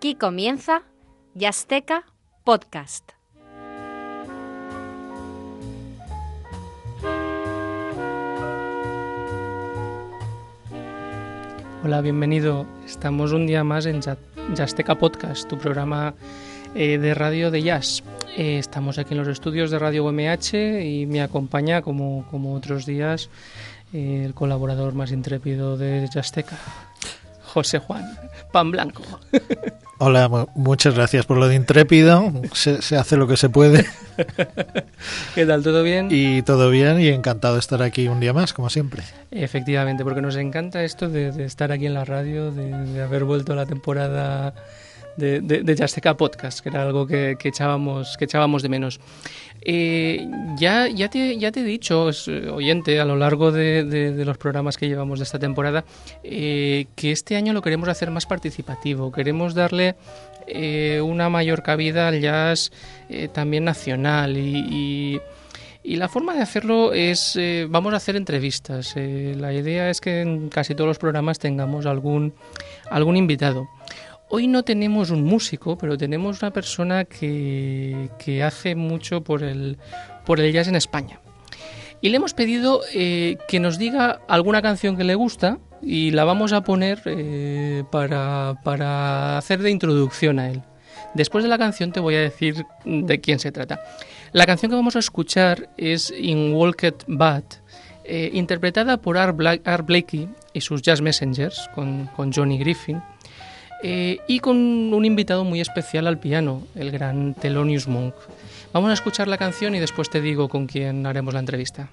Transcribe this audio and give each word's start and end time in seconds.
Aquí 0.00 0.14
comienza 0.14 0.80
Yasteca 1.34 2.06
Podcast. 2.42 3.10
Hola, 11.84 12.00
bienvenido. 12.00 12.64
Estamos 12.86 13.32
un 13.32 13.46
día 13.46 13.62
más 13.62 13.84
en 13.84 14.00
Yasteca 14.54 14.94
Podcast, 14.94 15.46
tu 15.46 15.58
programa 15.58 16.14
eh, 16.74 16.96
de 16.96 17.12
radio 17.12 17.50
de 17.50 17.62
jazz. 17.62 18.02
Eh, 18.38 18.56
estamos 18.56 18.96
aquí 18.96 19.12
en 19.12 19.18
los 19.18 19.28
estudios 19.28 19.70
de 19.70 19.78
Radio 19.78 20.06
UMH 20.06 20.82
y 20.82 21.04
me 21.04 21.20
acompaña, 21.20 21.82
como, 21.82 22.26
como 22.30 22.54
otros 22.54 22.86
días, 22.86 23.28
eh, 23.92 24.22
el 24.24 24.32
colaborador 24.32 24.94
más 24.94 25.12
intrépido 25.12 25.76
de 25.76 26.08
Yasteca, 26.10 26.56
José 27.42 27.80
Juan 27.80 28.06
Pan 28.50 28.70
Blanco. 28.70 29.02
Hola, 30.02 30.48
muchas 30.54 30.94
gracias 30.94 31.26
por 31.26 31.36
lo 31.36 31.46
de 31.46 31.56
intrépido. 31.56 32.32
Se, 32.54 32.96
hace 32.96 33.18
lo 33.18 33.28
que 33.28 33.36
se 33.36 33.50
puede. 33.50 33.84
¿Qué 35.34 35.44
tal? 35.44 35.62
¿Todo 35.62 35.82
bien? 35.82 36.08
Y 36.10 36.40
todo 36.40 36.70
bien 36.70 36.98
y 37.02 37.08
encantado 37.08 37.52
de 37.54 37.60
estar 37.60 37.82
aquí 37.82 38.08
un 38.08 38.18
día 38.18 38.32
más, 38.32 38.54
como 38.54 38.70
siempre. 38.70 39.02
Efectivamente, 39.30 40.02
porque 40.02 40.22
nos 40.22 40.36
encanta 40.36 40.82
esto 40.84 41.10
de, 41.10 41.44
estar 41.44 41.70
aquí 41.70 41.84
en 41.84 41.92
la 41.92 42.06
radio, 42.06 42.50
de, 42.50 43.02
haber 43.02 43.24
vuelto 43.24 43.52
a 43.52 43.56
la 43.56 43.66
temporada 43.66 44.54
de, 45.20 45.40
de, 45.40 46.14
Podcast, 46.16 46.60
que 46.60 46.70
era 46.70 46.82
algo 46.82 47.06
que, 47.06 47.36
echábamos, 47.44 48.16
que 48.16 48.24
echábamos 48.24 48.62
de 48.62 48.68
menos. 48.68 49.00
Eh, 49.62 50.26
ya, 50.56 50.88
ya, 50.88 51.08
te, 51.08 51.38
ya 51.38 51.52
te 51.52 51.60
he 51.60 51.64
dicho, 51.64 52.10
oyente, 52.52 52.98
a 52.98 53.04
lo 53.04 53.16
largo 53.16 53.52
de, 53.52 54.14
los 54.24 54.38
programas 54.38 54.76
que 54.76 54.88
llevamos 54.88 55.18
de 55.18 55.24
esta 55.24 55.38
temporada, 55.38 55.84
eh, 56.24 56.86
que 56.96 57.12
este 57.12 57.36
año 57.36 57.52
lo 57.52 57.62
queremos 57.62 57.88
hacer 57.88 58.10
más 58.10 58.26
participativo. 58.26 59.12
Queremos 59.12 59.54
darle 59.54 59.96
eh, 60.46 61.00
una 61.02 61.28
mayor 61.28 61.62
cabida 61.62 62.08
al 62.08 62.20
jazz 62.20 62.72
también 63.32 63.64
nacional 63.64 64.36
y, 64.36 65.20
y, 65.82 65.96
la 65.96 66.08
forma 66.08 66.34
de 66.34 66.40
hacerlo 66.40 66.92
es, 66.92 67.38
vamos 67.68 67.92
a 67.92 67.96
hacer 67.96 68.16
entrevistas. 68.16 68.94
la 68.96 69.52
idea 69.52 69.90
es 69.90 70.00
que 70.00 70.20
en 70.22 70.48
casi 70.48 70.74
todos 70.74 70.88
los 70.88 70.98
programas 70.98 71.38
tengamos 71.38 71.86
algún, 71.86 72.32
algún 72.90 73.16
invitado. 73.16 73.68
Hoy 74.32 74.46
no 74.46 74.62
tenemos 74.62 75.10
un 75.10 75.24
músico, 75.24 75.76
pero 75.76 75.98
tenemos 75.98 76.40
una 76.40 76.52
persona 76.52 77.04
que, 77.04 78.08
hace 78.44 78.76
mucho 78.76 79.24
por 79.24 79.42
el, 79.42 79.76
por 80.24 80.38
el 80.38 80.52
jazz 80.52 80.68
en 80.68 80.76
España. 80.76 81.18
Y 82.00 82.10
le 82.10 82.16
hemos 82.18 82.32
pedido 82.32 82.80
eh, 82.94 83.38
que 83.48 83.58
nos 83.58 83.76
diga 83.76 84.20
alguna 84.28 84.62
canción 84.62 84.96
que 84.96 85.02
le 85.02 85.16
gusta 85.16 85.58
y 85.82 86.12
la 86.12 86.22
vamos 86.22 86.52
a 86.52 86.62
poner 86.62 87.02
eh, 87.06 87.82
para, 87.90 88.54
para 88.62 89.36
hacer 89.36 89.62
de 89.62 89.72
introducción 89.72 90.38
a 90.38 90.48
él. 90.50 90.62
Después 91.14 91.42
de 91.42 91.50
la 91.50 91.58
canción 91.58 91.90
te 91.90 91.98
voy 91.98 92.14
a 92.14 92.20
decir 92.20 92.64
de 92.84 93.20
quién 93.20 93.40
se 93.40 93.50
trata. 93.50 93.80
La 94.30 94.46
canción 94.46 94.70
que 94.70 94.76
vamos 94.76 94.94
a 94.94 95.00
escuchar 95.00 95.70
es 95.76 96.14
In 96.16 96.54
Walked 96.54 97.02
Bad, 97.08 97.42
eh, 98.04 98.30
interpretada 98.32 98.98
por 98.98 99.18
Art, 99.18 99.36
Blakey 99.36 100.28
y 100.52 100.60
sus 100.60 100.82
Jazz 100.82 101.00
Messengers 101.00 101.68
con, 101.74 102.06
con 102.14 102.32
Johnny 102.32 102.58
Griffin. 102.58 103.02
Eh, 103.82 104.18
y 104.26 104.40
con 104.40 104.56
un 104.56 105.04
invitado 105.04 105.44
muy 105.44 105.60
especial 105.60 106.06
al 106.06 106.18
piano, 106.18 106.62
el 106.74 106.90
gran 106.90 107.34
Thelonious 107.34 107.88
Monk. 107.88 108.14
Vamos 108.72 108.90
a 108.90 108.94
escuchar 108.94 109.26
la 109.26 109.38
canción 109.38 109.74
y 109.74 109.80
después 109.80 110.10
te 110.10 110.20
digo 110.20 110.48
con 110.48 110.66
quién 110.66 111.06
haremos 111.06 111.34
la 111.34 111.40
entrevista. 111.40 111.88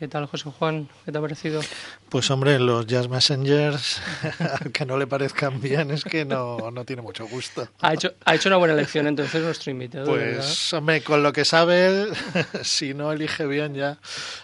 ¿Qué 0.00 0.08
tal, 0.08 0.24
José 0.24 0.50
Juan? 0.58 0.88
¿Qué 1.04 1.12
te 1.12 1.18
ha 1.18 1.20
parecido? 1.20 1.60
Pues 2.08 2.30
hombre, 2.30 2.58
los 2.58 2.86
Jazz 2.86 3.06
Messengers, 3.10 4.00
que 4.72 4.86
no 4.86 4.96
le 4.96 5.06
parezcan 5.06 5.60
bien, 5.60 5.90
es 5.90 6.04
que 6.04 6.24
no, 6.24 6.70
no 6.70 6.86
tiene 6.86 7.02
mucho 7.02 7.26
gusto. 7.28 7.68
Ha 7.82 7.92
hecho, 7.92 8.14
ha 8.24 8.34
hecho 8.34 8.48
una 8.48 8.56
buena 8.56 8.72
elección 8.72 9.06
entonces 9.06 9.42
nuestro 9.42 9.70
invitado. 9.70 10.06
Pues 10.06 10.72
hombre, 10.72 11.02
con 11.02 11.22
lo 11.22 11.34
que 11.34 11.44
sabe, 11.44 12.06
si 12.62 12.94
no 12.94 13.12
elige 13.12 13.44
bien 13.46 13.74
ya 13.74 13.98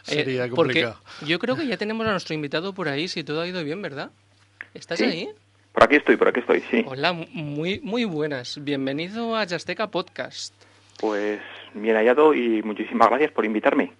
Eh, 0.08 0.16
sería 0.16 0.46
complicado. 0.50 1.00
Yo 1.26 1.38
creo 1.38 1.56
que 1.56 1.66
ya 1.66 1.78
tenemos 1.78 2.06
a 2.06 2.10
nuestro 2.10 2.34
invitado 2.34 2.74
por 2.74 2.88
ahí, 2.88 3.08
si 3.08 3.24
todo 3.24 3.40
ha 3.40 3.46
ido 3.48 3.64
bien, 3.64 3.80
¿verdad? 3.80 4.10
¿Estás 4.74 4.98
Sí. 4.98 5.04
ahí? 5.06 5.28
Por 5.72 5.84
aquí 5.84 5.96
estoy, 5.96 6.16
por 6.18 6.28
aquí 6.28 6.40
estoy, 6.40 6.62
sí. 6.70 6.84
Hola, 6.86 7.14
muy, 7.14 7.80
muy 7.80 8.04
buenas. 8.04 8.62
Bienvenido 8.62 9.34
a 9.34 9.44
Yasteca 9.44 9.86
Podcast. 9.86 10.52
Pues 11.00 11.40
bien 11.74 11.96
hallado 11.96 12.34
y 12.34 12.62
muchísimas 12.62 13.08
gracias 13.08 13.32
por 13.32 13.44
invitarme. 13.44 13.92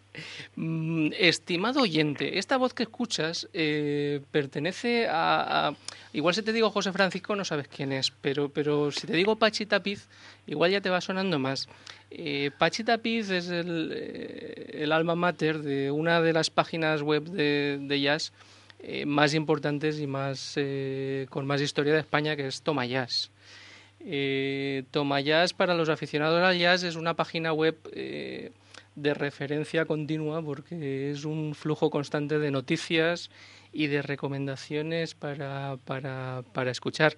Mm, 0.56 1.10
Estimado 1.18 1.82
oyente, 1.82 2.38
esta 2.38 2.56
voz 2.56 2.74
que 2.74 2.84
escuchas 2.84 3.48
eh, 3.52 4.20
pertenece 4.30 5.06
a, 5.10 5.72
Igual 6.12 6.34
si 6.34 6.42
te 6.42 6.52
digo 6.54 6.70
José 6.70 6.92
Francisco 6.92 7.36
no 7.36 7.44
sabes 7.44 7.68
quién 7.68 7.92
es, 7.92 8.10
pero, 8.10 8.48
pero 8.48 8.90
si 8.90 9.06
te 9.06 9.12
digo 9.12 9.36
Pachi 9.36 9.66
Tapiz, 9.66 10.08
igual 10.46 10.70
ya 10.70 10.80
te 10.80 10.88
va 10.88 11.02
sonando 11.02 11.38
más. 11.38 11.68
Eh, 12.10 12.50
Pachi 12.58 12.84
Tapiz 12.84 13.30
es 13.30 13.50
el, 13.50 13.92
eh, 13.94 14.82
el 14.82 14.92
alma 14.92 15.14
mater 15.14 15.58
de 15.58 15.90
una 15.90 16.22
de 16.22 16.32
las 16.32 16.48
páginas 16.48 17.02
web 17.02 17.24
de, 17.24 17.78
de 17.82 18.00
jazz 18.00 18.32
eh, 18.80 19.06
más 19.06 19.34
importantes 19.34 19.98
y 20.00 20.06
más 20.06 20.52
eh, 20.56 21.26
con 21.30 21.46
más 21.46 21.60
historia 21.60 21.94
de 21.94 22.00
España, 22.00 22.36
que 22.36 22.46
es 22.46 22.62
Toma 22.62 22.86
Jazz. 22.86 23.30
Eh, 24.00 24.84
Toma 24.90 25.20
Jazz 25.20 25.52
para 25.52 25.74
los 25.74 25.88
aficionados 25.88 26.42
al 26.42 26.58
jazz 26.58 26.82
es 26.84 26.96
una 26.96 27.14
página 27.14 27.52
web 27.52 27.76
eh, 27.92 28.52
de 28.94 29.14
referencia 29.14 29.84
continua 29.84 30.42
porque 30.42 31.10
es 31.10 31.24
un 31.24 31.54
flujo 31.54 31.90
constante 31.90 32.38
de 32.38 32.50
noticias 32.50 33.30
y 33.72 33.88
de 33.88 34.02
recomendaciones 34.02 35.14
para, 35.14 35.76
para, 35.84 36.42
para 36.52 36.70
escuchar. 36.70 37.16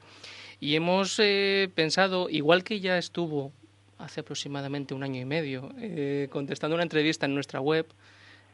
Y 0.60 0.74
hemos 0.74 1.18
eh, 1.20 1.70
pensado, 1.74 2.28
igual 2.28 2.64
que 2.64 2.80
ya 2.80 2.98
estuvo 2.98 3.52
hace 3.98 4.20
aproximadamente 4.20 4.94
un 4.94 5.02
año 5.02 5.20
y 5.20 5.24
medio, 5.24 5.72
eh, 5.78 6.28
contestando 6.30 6.74
una 6.74 6.82
entrevista 6.82 7.26
en 7.26 7.34
nuestra 7.34 7.60
web, 7.60 7.86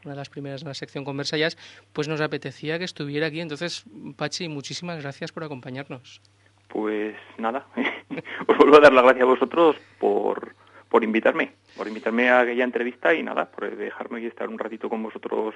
una 0.04 0.12
de 0.12 0.19
las 0.19 0.28
primeras 0.28 0.62
en 0.62 0.69
la 0.69 0.75
sección 0.75 1.04
Conversa 1.04 1.38
Jazz, 1.38 1.57
pues 1.95 2.09
nos 2.09 2.21
apetecía 2.21 2.78
que 2.78 2.85
estuviera 2.85 3.28
aquí. 3.28 3.40
Entonces, 3.40 3.85
Pachi, 4.16 4.49
muchísimas 4.49 5.00
gracias 5.00 5.33
por 5.33 5.45
acompañarnos. 5.45 6.21
Pues 6.68 7.14
nada, 7.38 7.66
os 8.49 8.56
vuelvo 8.59 8.76
a 8.76 8.80
dar 8.80 8.92
las 8.92 9.04
gracias 9.04 9.23
a 9.23 9.26
vosotros 9.26 9.76
por, 9.99 10.54
por 10.88 11.04
invitarme, 11.04 11.52
por 11.76 11.87
invitarme 11.87 12.28
a 12.28 12.40
aquella 12.40 12.64
entrevista 12.64 13.14
y 13.14 13.23
nada, 13.23 13.47
por 13.47 13.76
dejarme 13.76 14.18
aquí 14.18 14.26
estar 14.26 14.49
un 14.49 14.59
ratito 14.59 14.88
con 14.88 15.02
vosotros 15.02 15.54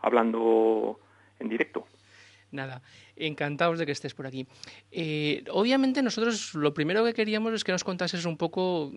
hablando 0.00 0.98
en 1.38 1.48
directo. 1.48 1.86
Nada, 2.52 2.80
encantados 3.16 3.78
de 3.78 3.86
que 3.86 3.92
estés 3.92 4.14
por 4.14 4.26
aquí. 4.26 4.46
Eh, 4.92 5.44
obviamente 5.50 6.00
nosotros 6.02 6.54
lo 6.54 6.72
primero 6.72 7.04
que 7.04 7.12
queríamos 7.12 7.52
es 7.52 7.64
que 7.64 7.72
nos 7.72 7.82
contases 7.82 8.24
un 8.24 8.36
poco 8.36 8.92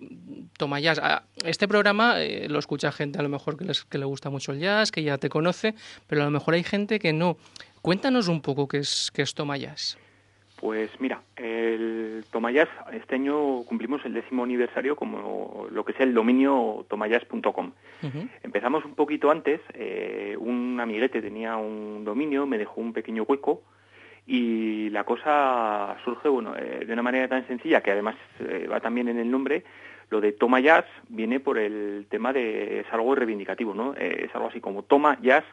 toma 0.56 0.78
jazz. 0.78 1.00
Este 1.44 1.66
programa 1.66 2.22
eh, 2.22 2.48
lo 2.48 2.58
escucha 2.58 2.92
gente 2.92 3.18
a 3.18 3.22
lo 3.22 3.28
mejor 3.28 3.56
que, 3.56 3.64
les, 3.64 3.84
que 3.84 3.98
le 3.98 4.04
gusta 4.04 4.30
mucho 4.30 4.52
el 4.52 4.60
jazz, 4.60 4.92
que 4.92 5.02
ya 5.02 5.18
te 5.18 5.28
conoce, 5.28 5.74
pero 6.06 6.22
a 6.22 6.24
lo 6.26 6.30
mejor 6.30 6.54
hay 6.54 6.62
gente 6.62 6.98
que 7.00 7.12
no. 7.12 7.36
Cuéntanos 7.82 8.28
un 8.28 8.40
poco 8.40 8.68
qué 8.68 8.78
es, 8.78 9.10
qué 9.12 9.22
es 9.22 9.34
toma 9.34 9.56
jazz. 9.56 9.98
Pues 10.60 10.90
mira, 11.00 11.22
el 11.36 12.22
Tomayas, 12.30 12.68
este 12.92 13.14
año 13.14 13.62
cumplimos 13.64 14.04
el 14.04 14.12
décimo 14.12 14.44
aniversario 14.44 14.94
como 14.94 15.66
lo 15.70 15.84
que 15.86 15.92
es 15.92 16.00
el 16.00 16.12
dominio 16.12 16.84
tomayas.com. 16.86 17.72
Empezamos 18.42 18.84
un 18.84 18.94
poquito 18.94 19.30
antes, 19.30 19.62
eh, 19.72 20.36
un 20.38 20.78
amiguete 20.78 21.22
tenía 21.22 21.56
un 21.56 22.04
dominio, 22.04 22.46
me 22.46 22.58
dejó 22.58 22.82
un 22.82 22.92
pequeño 22.92 23.22
hueco 23.22 23.62
y 24.26 24.90
la 24.90 25.04
cosa 25.04 25.96
surge 26.04 26.28
bueno, 26.28 26.54
eh, 26.54 26.84
de 26.86 26.92
una 26.92 27.02
manera 27.02 27.26
tan 27.26 27.46
sencilla 27.46 27.80
que 27.80 27.92
además 27.92 28.16
eh, 28.40 28.68
va 28.70 28.80
también 28.80 29.08
en 29.08 29.18
el 29.18 29.30
nombre. 29.30 29.64
Lo 30.10 30.20
de 30.20 30.32
toma 30.32 30.60
jazz 30.60 30.84
viene 31.08 31.40
por 31.40 31.56
el 31.56 32.04
tema 32.10 32.34
de 32.34 32.80
es 32.80 32.86
algo 32.92 33.14
reivindicativo, 33.14 33.72
¿no? 33.72 33.94
Es 33.94 34.34
algo 34.34 34.48
así 34.48 34.60
como 34.60 34.82
toma 34.82 35.16
jazz, 35.22 35.44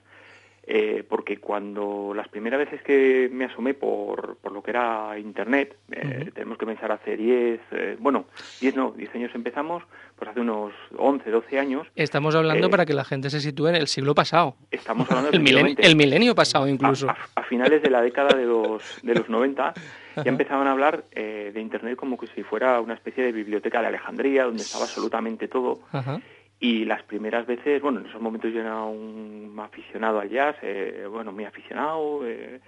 eh, 0.69 1.03
porque 1.07 1.37
cuando 1.39 2.11
las 2.13 2.27
primeras 2.27 2.59
veces 2.59 2.81
que 2.81 3.29
me 3.31 3.45
asomé 3.45 3.73
por, 3.73 4.35
por 4.37 4.51
lo 4.51 4.61
que 4.61 4.71
era 4.71 5.17
Internet, 5.17 5.77
eh, 5.91 6.29
tenemos 6.33 6.57
que 6.57 6.65
pensar 6.65 6.91
hace 6.91 7.15
10, 7.15 7.59
eh, 7.71 7.95
bueno, 7.99 8.25
10 8.59 8.75
no, 8.75 8.91
10 8.91 9.15
años 9.15 9.31
empezamos, 9.33 9.83
pues 10.17 10.29
hace 10.29 10.41
unos 10.41 10.73
11, 10.97 11.29
12 11.31 11.57
años, 11.59 11.87
Estamos 11.95 12.35
hablando 12.35 12.67
Eh, 12.67 12.69
para 12.69 12.85
que 12.85 12.93
la 12.93 13.05
gente 13.05 13.29
se 13.29 13.39
sitúe 13.39 13.67
en 13.69 13.75
el 13.75 13.87
siglo 13.87 14.13
pasado. 14.13 14.55
estamos 14.69 15.09
hablando 15.09 15.29
El 15.33 15.39
milenio, 15.39 15.75
el 15.77 15.95
milenio 15.95 16.35
pasado 16.35 16.67
incluso. 16.67 17.09
a, 17.09 17.13
a- 17.13 17.41
a 17.41 17.43
finales 17.43 17.81
de 17.81 17.89
la 17.89 18.01
década 18.01 18.35
de 18.37 18.45
los, 18.45 18.99
de 19.03 19.15
los 19.15 19.29
90 19.29 19.69
Ajá. 19.69 19.73
ya 20.17 20.23
empezaban 20.29 20.67
a 20.67 20.71
hablar 20.71 21.05
de 21.13 21.59
Internet 21.61 21.95
como 21.95 22.17
que 22.17 22.27
si 22.35 22.43
fuera 22.43 22.81
una 22.81 22.93
especie 22.95 23.23
de 23.23 23.31
biblioteca 23.31 23.79
de 23.81 23.87
Alejandría, 23.87 24.43
donde 24.43 24.63
estaba 24.63 24.83
absolutamente 24.83 25.47
todo. 25.47 25.79
Ajá. 25.93 26.19
Y 26.59 26.85
las 26.85 27.03
primeras 27.03 27.45
veces, 27.45 27.81
bueno, 27.81 27.99
en 27.99 28.07
esos 28.07 28.21
momentos 28.21 28.51
yo 28.51 28.61
era 28.61 28.81
un 28.83 29.55
aficionado 29.59 30.19
al 30.19 30.29
jazz, 30.29 30.55
eh, 30.61 31.05
bueno, 31.09 31.31
muy 31.31 31.45
aficionado. 31.45 32.25
eh, 32.25 32.59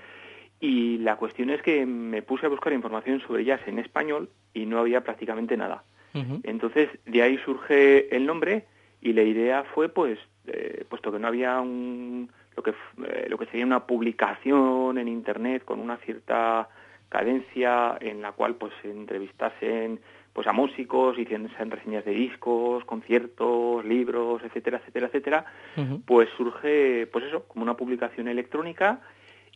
y 0.60 0.98
la 0.98 1.16
cuestión 1.16 1.50
es 1.50 1.62
que 1.62 1.86
me 1.86 2.22
puse 2.22 2.46
a 2.46 2.50
buscar 2.50 2.74
información 2.74 3.22
sobre 3.22 3.46
jazz 3.46 3.62
en 3.68 3.80
español 3.80 4.30
y 4.54 4.66
no 4.66 4.80
había 4.80 5.02
prácticamente 5.02 5.56
nada. 5.56 5.84
Entonces, 6.44 6.90
de 7.06 7.22
ahí 7.22 7.38
surge 7.46 8.14
el 8.16 8.26
nombre 8.26 8.66
y 9.00 9.14
la 9.14 9.22
idea 9.22 9.64
fue, 9.64 9.90
pues, 9.90 10.18
eh, 10.48 10.84
puesto 10.90 11.12
que 11.12 11.20
no 11.20 11.28
había 11.28 11.62
un, 11.62 12.32
lo, 12.58 12.64
que, 12.64 12.72
eh, 12.72 13.28
lo 13.30 13.38
que 13.38 13.46
sería 13.46 13.66
una 13.66 13.86
publicación 13.86 14.98
en 14.98 15.08
Internet 15.08 15.64
con 15.64 15.80
una 15.80 15.98
cierta 15.98 16.68
cadencia 17.10 17.98
en 18.02 18.22
la 18.22 18.32
cual 18.32 18.56
pues 18.56 18.74
se 18.82 18.90
entrevistasen 18.90 20.00
pues 20.34 20.48
a 20.48 20.54
músicos, 20.54 21.18
hiciesen 21.18 21.72
reseñas 21.72 22.06
de 22.06 22.12
discos, 22.12 22.86
conciertos, 22.86 23.84
libros, 23.86 24.42
etcétera, 24.44 24.78
etcétera, 24.78 25.08
etcétera, 25.08 25.46
pues 26.06 26.30
surge, 26.38 27.08
pues 27.12 27.26
eso, 27.26 27.44
como 27.48 27.64
una 27.64 27.76
publicación 27.76 28.28
electrónica 28.28 29.02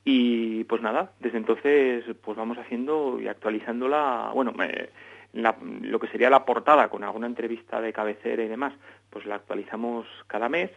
y 0.06 0.64
pues 0.66 0.82
nada, 0.82 1.12
desde 1.20 1.38
entonces 1.38 2.04
pues 2.22 2.38
vamos 2.38 2.58
haciendo 2.58 3.20
y 3.22 3.28
actualizándola, 3.28 4.32
bueno, 4.34 4.52
me- 4.52 4.90
la- 5.34 5.56
lo 5.82 6.00
que 6.00 6.08
sería 6.08 6.30
la 6.30 6.46
portada 6.46 6.90
con 6.90 7.04
alguna 7.04 7.28
entrevista 7.28 7.80
de 7.82 7.94
cabecera 7.94 8.44
y 8.44 8.48
demás, 8.48 8.74
pues 9.10 9.26
la 9.26 9.36
actualizamos 9.36 10.06
cada 10.28 10.50
mes, 10.50 10.70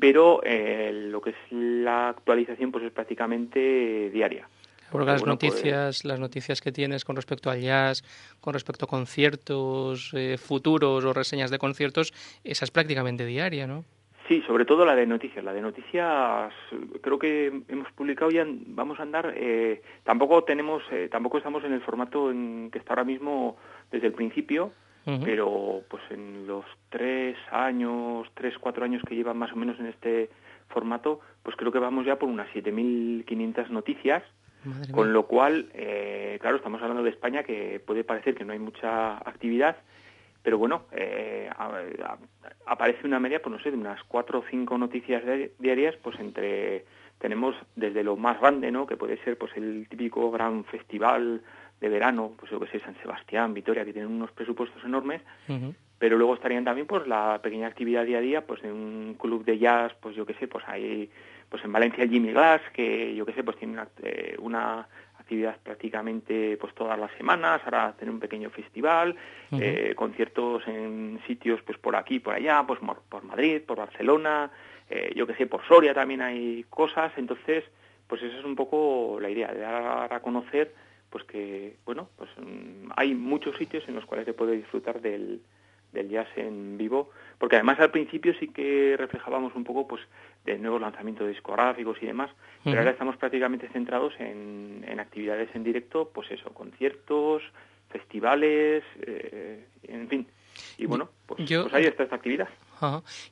pero 0.00 0.40
eh, 0.44 0.90
lo 1.10 1.20
que 1.20 1.30
es 1.30 1.36
la 1.50 2.08
actualización 2.10 2.72
pues 2.72 2.84
es 2.84 2.92
prácticamente 2.92 4.10
diaria. 4.10 4.48
Porque 4.90 5.06
las 5.06 5.22
pues- 5.22 5.28
noticias, 5.28 6.04
las 6.04 6.20
noticias 6.20 6.60
que 6.60 6.72
tienes 6.72 7.04
con 7.04 7.16
respecto 7.16 7.50
al 7.50 7.60
jazz, 7.60 8.02
con 8.40 8.54
respecto 8.54 8.86
a 8.86 8.88
conciertos 8.88 10.12
eh, 10.14 10.36
futuros 10.38 11.04
o 11.04 11.12
reseñas 11.12 11.50
de 11.50 11.58
conciertos, 11.58 12.12
esa 12.44 12.64
es 12.64 12.70
prácticamente 12.70 13.24
diaria, 13.24 13.66
¿no? 13.66 13.84
Sí, 14.30 14.44
sobre 14.46 14.64
todo 14.64 14.84
la 14.84 14.94
de 14.94 15.06
noticias. 15.06 15.44
La 15.44 15.52
de 15.52 15.60
noticias 15.60 16.54
creo 17.00 17.18
que 17.18 17.62
hemos 17.66 17.90
publicado 17.96 18.30
ya, 18.30 18.46
vamos 18.46 19.00
a 19.00 19.02
andar, 19.02 19.34
eh, 19.36 19.82
tampoco 20.04 20.44
tenemos, 20.44 20.84
eh, 20.92 21.08
tampoco 21.10 21.38
estamos 21.38 21.64
en 21.64 21.72
el 21.72 21.80
formato 21.80 22.30
en 22.30 22.70
que 22.70 22.78
está 22.78 22.92
ahora 22.92 23.02
mismo 23.02 23.56
desde 23.90 24.06
el 24.06 24.12
principio, 24.12 24.70
pero 25.24 25.82
pues 25.88 26.04
en 26.10 26.46
los 26.46 26.64
tres 26.90 27.36
años, 27.50 28.28
tres, 28.34 28.56
cuatro 28.60 28.84
años 28.84 29.02
que 29.02 29.16
llevan 29.16 29.36
más 29.36 29.52
o 29.52 29.56
menos 29.56 29.80
en 29.80 29.86
este 29.86 30.30
formato, 30.68 31.18
pues 31.42 31.56
creo 31.56 31.72
que 31.72 31.80
vamos 31.80 32.06
ya 32.06 32.14
por 32.14 32.28
unas 32.28 32.48
7.500 32.54 33.70
noticias, 33.70 34.22
Madre 34.64 34.92
con 34.92 35.06
mía. 35.06 35.12
lo 35.14 35.26
cual, 35.26 35.68
eh, 35.74 36.38
claro, 36.40 36.56
estamos 36.56 36.80
hablando 36.82 37.02
de 37.02 37.10
España 37.10 37.42
que 37.42 37.80
puede 37.84 38.04
parecer 38.04 38.34
que 38.34 38.44
no 38.44 38.52
hay 38.52 38.58
mucha 38.58 39.16
actividad, 39.18 39.76
pero 40.42 40.58
bueno, 40.58 40.84
eh, 40.92 41.48
a- 41.56 41.66
a- 42.04 42.18
aparece 42.66 43.06
una 43.06 43.20
media, 43.20 43.40
pues 43.42 43.54
no 43.56 43.62
sé, 43.62 43.70
de 43.70 43.76
unas 43.76 44.02
cuatro 44.04 44.40
o 44.40 44.44
cinco 44.50 44.78
noticias 44.78 45.24
di- 45.24 45.50
diarias, 45.58 45.96
pues 46.02 46.18
entre 46.20 46.84
tenemos 47.18 47.54
desde 47.76 48.02
lo 48.02 48.16
más 48.16 48.40
grande, 48.40 48.70
¿no? 48.70 48.86
Que 48.86 48.96
puede 48.96 49.18
ser 49.24 49.36
pues 49.36 49.54
el 49.56 49.86
típico 49.90 50.30
gran 50.30 50.64
festival 50.64 51.42
de 51.78 51.88
verano, 51.90 52.32
pues 52.38 52.50
yo 52.50 52.58
que 52.58 52.66
sé, 52.68 52.80
San 52.80 52.96
Sebastián, 53.02 53.52
Vitoria, 53.52 53.84
que 53.84 53.92
tienen 53.92 54.10
unos 54.10 54.30
presupuestos 54.32 54.82
enormes, 54.84 55.20
pero 55.98 56.16
luego 56.16 56.34
estarían 56.34 56.64
también 56.64 56.86
pues 56.86 57.06
la 57.06 57.40
pequeña 57.42 57.66
actividad 57.66 58.06
día 58.06 58.18
a 58.18 58.22
día 58.22 58.46
pues 58.46 58.62
de 58.62 58.72
un 58.72 59.16
club 59.20 59.44
de 59.44 59.58
jazz 59.58 59.92
pues 60.00 60.16
yo 60.16 60.24
qué 60.24 60.32
sé 60.34 60.48
pues 60.48 60.64
hay 60.66 61.10
pues 61.50 61.62
en 61.64 61.72
Valencia 61.72 62.08
Jimmy 62.08 62.32
Glass 62.32 62.62
que 62.72 63.14
yo 63.14 63.26
qué 63.26 63.34
sé 63.34 63.44
pues 63.44 63.58
tiene 63.58 63.74
una, 63.74 63.88
eh, 64.02 64.36
una 64.38 64.88
actividad 65.18 65.58
prácticamente 65.62 66.56
pues 66.56 66.74
todas 66.74 66.98
las 66.98 67.10
semanas 67.18 67.60
ahora 67.64 67.94
tiene 67.98 68.12
un 68.12 68.20
pequeño 68.20 68.50
festival 68.50 69.16
eh, 69.52 69.92
conciertos 69.96 70.66
en 70.66 71.20
sitios 71.26 71.60
pues 71.62 71.76
por 71.78 71.96
aquí 71.96 72.20
por 72.20 72.34
allá 72.34 72.64
pues 72.66 72.80
por 73.08 73.24
Madrid 73.24 73.62
por 73.66 73.78
Barcelona 73.78 74.50
eh, 74.90 75.12
yo 75.14 75.26
qué 75.26 75.34
sé 75.34 75.46
por 75.46 75.64
Soria 75.66 75.94
también 75.94 76.20
hay 76.20 76.64
cosas. 76.68 77.12
Entonces 77.16 77.64
pues 78.08 78.22
esa 78.22 78.38
es 78.38 78.44
un 78.44 78.56
poco 78.56 79.18
la 79.20 79.30
idea 79.30 79.52
de 79.52 79.60
dar 79.60 80.12
a 80.12 80.20
conocer 80.20 80.74
pues 81.08 81.24
que 81.24 81.76
bueno 81.86 82.10
pues 82.16 82.28
mm, 82.36 82.90
hay 82.96 83.14
muchos 83.14 83.56
sitios 83.56 83.88
en 83.88 83.94
los 83.94 84.04
cuales 84.04 84.26
se 84.26 84.34
puede 84.34 84.56
disfrutar 84.56 85.00
del 85.00 85.40
del 85.92 86.08
jazz 86.08 86.28
en 86.36 86.78
vivo, 86.78 87.10
porque 87.38 87.56
además 87.56 87.80
al 87.80 87.90
principio 87.90 88.34
sí 88.38 88.48
que 88.48 88.96
reflejábamos 88.98 89.54
un 89.54 89.64
poco 89.64 89.88
pues 89.88 90.02
de 90.44 90.58
nuevos 90.58 90.80
lanzamientos 90.80 91.28
discográficos 91.28 91.98
y 92.02 92.06
demás, 92.06 92.30
pero 92.64 92.78
ahora 92.78 92.92
estamos 92.92 93.16
prácticamente 93.16 93.68
centrados 93.68 94.14
en, 94.18 94.84
en, 94.86 95.00
actividades 95.00 95.48
en 95.54 95.64
directo, 95.64 96.10
pues 96.12 96.30
eso, 96.30 96.50
conciertos, 96.54 97.42
festivales, 97.90 98.84
eh, 99.02 99.64
en 99.88 100.08
fin. 100.08 100.26
Y 100.78 100.86
bueno, 100.86 101.08
pues, 101.26 101.48
pues 101.48 101.74
ahí 101.74 101.84
está 101.84 102.04
esta 102.04 102.16
actividad. 102.16 102.48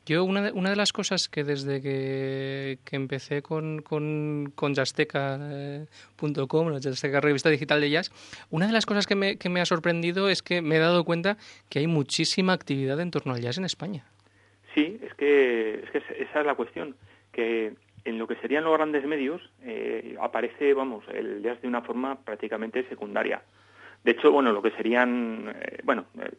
Yo 0.07 0.25
una 0.25 0.43
de, 0.43 0.53
una 0.53 0.71
de 0.71 0.77
las 0.77 0.93
cosas 0.93 1.29
que 1.29 1.45
desde 1.45 1.81
que, 1.81 2.79
empecé 2.93 3.43
con, 3.43 3.83
con, 3.83 4.53
con 4.55 4.75
Jazzteca.com, 4.75 6.69
la 6.69 6.79
Jazzteca 6.79 7.21
Revista 7.21 7.51
Digital 7.51 7.81
de 7.81 7.91
Jazz, 7.91 8.11
una 8.51 8.67
de 8.67 8.73
las 8.73 8.87
cosas 8.87 9.07
que 9.07 9.15
me, 9.15 9.37
que 9.37 9.49
me 9.49 9.61
ha 9.61 9.65
sorprendido 9.65 10.29
es 10.29 10.43
que 10.43 10.63
me 10.63 10.77
he 10.77 10.79
dado 10.79 11.05
cuenta 11.05 11.37
que 11.69 11.79
hay 11.81 11.87
muchísima 11.87 12.53
actividad 12.53 13.01
en 13.01 13.11
torno 13.11 13.33
al 13.33 13.41
jazz 13.41 13.59
en 13.59 13.65
España. 13.65 14.05
Sí, 14.75 14.99
es 15.03 15.15
que, 15.15 15.83
es 15.85 15.91
que 15.91 15.99
esa 16.23 16.41
es 16.41 16.47
la 16.47 16.55
cuestión, 16.55 16.97
que 17.33 17.75
en 18.05 18.19
lo 18.19 18.27
que 18.27 18.37
serían 18.37 18.65
los 18.65 18.77
grandes 18.77 19.05
medios 19.05 19.43
eh, 19.63 20.17
aparece, 20.21 20.75
vamos, 20.75 21.05
el 21.13 21.43
jazz 21.43 21.61
de 21.63 21.69
una 21.69 21.83
forma 21.83 22.17
prácticamente 22.23 22.89
secundaria. 22.89 23.43
De 24.05 24.13
hecho, 24.13 24.31
bueno, 24.31 24.53
lo 24.53 24.63
que 24.63 24.71
serían, 24.71 25.55
eh, 25.61 25.81
bueno, 25.85 26.07
eh, 26.21 26.31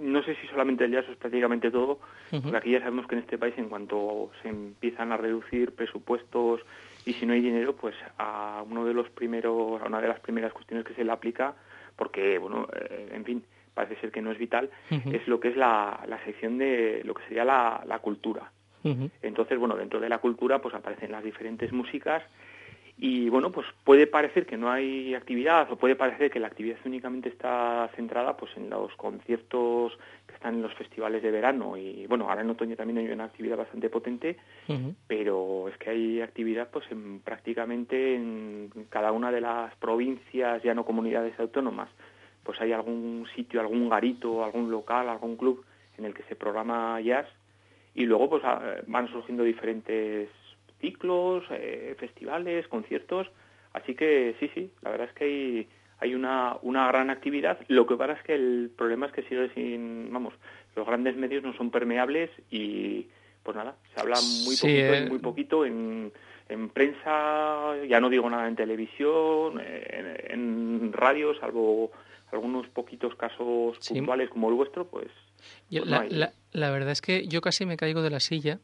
no 0.00 0.22
sé 0.22 0.36
si 0.36 0.46
solamente 0.48 0.84
el 0.84 0.92
jazz 0.92 1.06
es 1.08 1.16
prácticamente 1.16 1.70
todo, 1.70 1.98
porque 2.30 2.56
aquí 2.56 2.70
ya 2.70 2.80
sabemos 2.80 3.06
que 3.06 3.14
en 3.14 3.22
este 3.22 3.38
país 3.38 3.54
en 3.56 3.68
cuanto 3.68 4.30
se 4.42 4.48
empiezan 4.48 5.12
a 5.12 5.16
reducir 5.16 5.72
presupuestos 5.72 6.60
y 7.04 7.14
si 7.14 7.24
no 7.24 7.32
hay 7.32 7.40
dinero, 7.40 7.74
pues 7.74 7.94
a 8.18 8.62
uno 8.68 8.84
de 8.84 8.92
los 8.92 9.08
primeros, 9.10 9.80
a 9.80 9.86
una 9.86 10.00
de 10.00 10.08
las 10.08 10.20
primeras 10.20 10.52
cuestiones 10.52 10.84
que 10.84 10.94
se 10.94 11.04
le 11.04 11.12
aplica, 11.12 11.54
porque, 11.96 12.38
bueno, 12.38 12.68
eh, 12.74 13.10
en 13.12 13.24
fin, 13.24 13.44
parece 13.72 13.96
ser 14.00 14.10
que 14.10 14.22
no 14.22 14.30
es 14.30 14.38
vital, 14.38 14.70
es 14.90 15.26
lo 15.28 15.38
que 15.40 15.48
es 15.48 15.56
la, 15.56 16.02
la, 16.06 16.22
sección 16.24 16.58
de 16.58 17.02
lo 17.04 17.14
que 17.14 17.22
sería 17.24 17.44
la, 17.44 17.82
la 17.86 17.98
cultura. 17.98 18.50
Entonces, 19.20 19.58
bueno, 19.58 19.74
dentro 19.74 19.98
de 19.98 20.08
la 20.08 20.18
cultura 20.18 20.60
pues 20.60 20.72
aparecen 20.72 21.10
las 21.10 21.24
diferentes 21.24 21.72
músicas 21.72 22.22
y 22.98 23.28
bueno, 23.28 23.52
pues 23.52 23.66
puede 23.84 24.06
parecer 24.06 24.46
que 24.46 24.56
no 24.56 24.70
hay 24.70 25.14
actividad 25.14 25.70
o 25.70 25.76
puede 25.76 25.96
parecer 25.96 26.30
que 26.30 26.40
la 26.40 26.46
actividad 26.46 26.78
únicamente 26.86 27.28
está 27.28 27.90
centrada 27.94 28.38
pues 28.38 28.56
en 28.56 28.70
los 28.70 28.94
conciertos 28.96 29.98
que 30.26 30.34
están 30.34 30.54
en 30.54 30.62
los 30.62 30.72
festivales 30.74 31.22
de 31.22 31.30
verano 31.30 31.76
y 31.76 32.06
bueno, 32.06 32.28
ahora 32.28 32.40
en 32.40 32.48
otoño 32.48 32.74
también 32.74 32.98
hay 32.98 33.12
una 33.12 33.24
actividad 33.24 33.58
bastante 33.58 33.90
potente, 33.90 34.38
pero 35.06 35.68
es 35.68 35.76
que 35.76 35.90
hay 35.90 36.20
actividad 36.22 36.70
pues 36.70 36.90
en 36.90 37.20
prácticamente 37.20 38.14
en 38.14 38.70
cada 38.88 39.12
una 39.12 39.30
de 39.30 39.42
las 39.42 39.74
provincias, 39.76 40.62
ya 40.62 40.72
no 40.72 40.86
comunidades 40.86 41.38
autónomas, 41.38 41.90
pues 42.42 42.58
hay 42.62 42.72
algún 42.72 43.26
sitio, 43.34 43.60
algún 43.60 43.90
garito, 43.90 44.42
algún 44.42 44.70
local, 44.70 45.10
algún 45.10 45.36
club 45.36 45.62
en 45.98 46.06
el 46.06 46.14
que 46.14 46.22
se 46.22 46.34
programa 46.34 46.98
jazz 47.02 47.26
y 47.94 48.06
luego 48.06 48.30
pues 48.30 48.42
ah, 48.46 48.76
van 48.86 49.08
surgiendo 49.08 49.42
diferentes 49.42 50.30
ciclos, 50.80 51.44
eh, 51.50 51.94
festivales, 51.98 52.68
conciertos. 52.68 53.28
Así 53.72 53.94
que 53.94 54.34
sí, 54.40 54.50
sí, 54.54 54.70
la 54.82 54.90
verdad 54.90 55.08
es 55.08 55.14
que 55.14 55.24
hay, 55.24 55.68
hay 55.98 56.14
una, 56.14 56.56
una 56.62 56.88
gran 56.88 57.10
actividad. 57.10 57.58
Lo 57.68 57.86
que 57.86 57.96
pasa 57.96 58.12
es 58.14 58.22
que 58.22 58.34
el 58.34 58.70
problema 58.76 59.06
es 59.06 59.12
que 59.12 59.22
sigue 59.22 59.50
sin, 59.54 60.12
vamos, 60.12 60.34
los 60.74 60.86
grandes 60.86 61.16
medios 61.16 61.42
no 61.42 61.54
son 61.54 61.70
permeables 61.70 62.30
y 62.50 63.08
pues 63.42 63.56
nada, 63.56 63.76
se 63.94 64.00
habla 64.00 64.16
muy 64.44 64.56
poquito, 64.56 64.94
eh. 64.94 65.06
muy 65.08 65.18
poquito 65.20 65.64
en, 65.64 66.12
en 66.48 66.68
prensa, 66.68 67.76
ya 67.88 68.00
no 68.00 68.08
digo 68.08 68.28
nada 68.28 68.48
en 68.48 68.56
televisión, 68.56 69.60
en, 69.60 70.16
en 70.30 70.92
radio, 70.92 71.32
salvo 71.38 71.92
algunos 72.32 72.66
poquitos 72.68 73.14
casos 73.14 73.78
puntuales 73.88 74.30
como 74.30 74.48
el 74.48 74.54
vuestro, 74.56 74.88
pues... 74.88 75.08
pues 75.70 75.86
la, 75.86 76.06
la, 76.08 76.32
la, 76.52 76.70
verdad 76.70 76.90
es 76.90 77.00
que 77.00 77.28
yo 77.28 77.40
casi 77.40 77.66
me 77.66 77.76
caigo 77.76 78.02
de 78.02 78.10
la 78.10 78.18
silla 78.18 78.58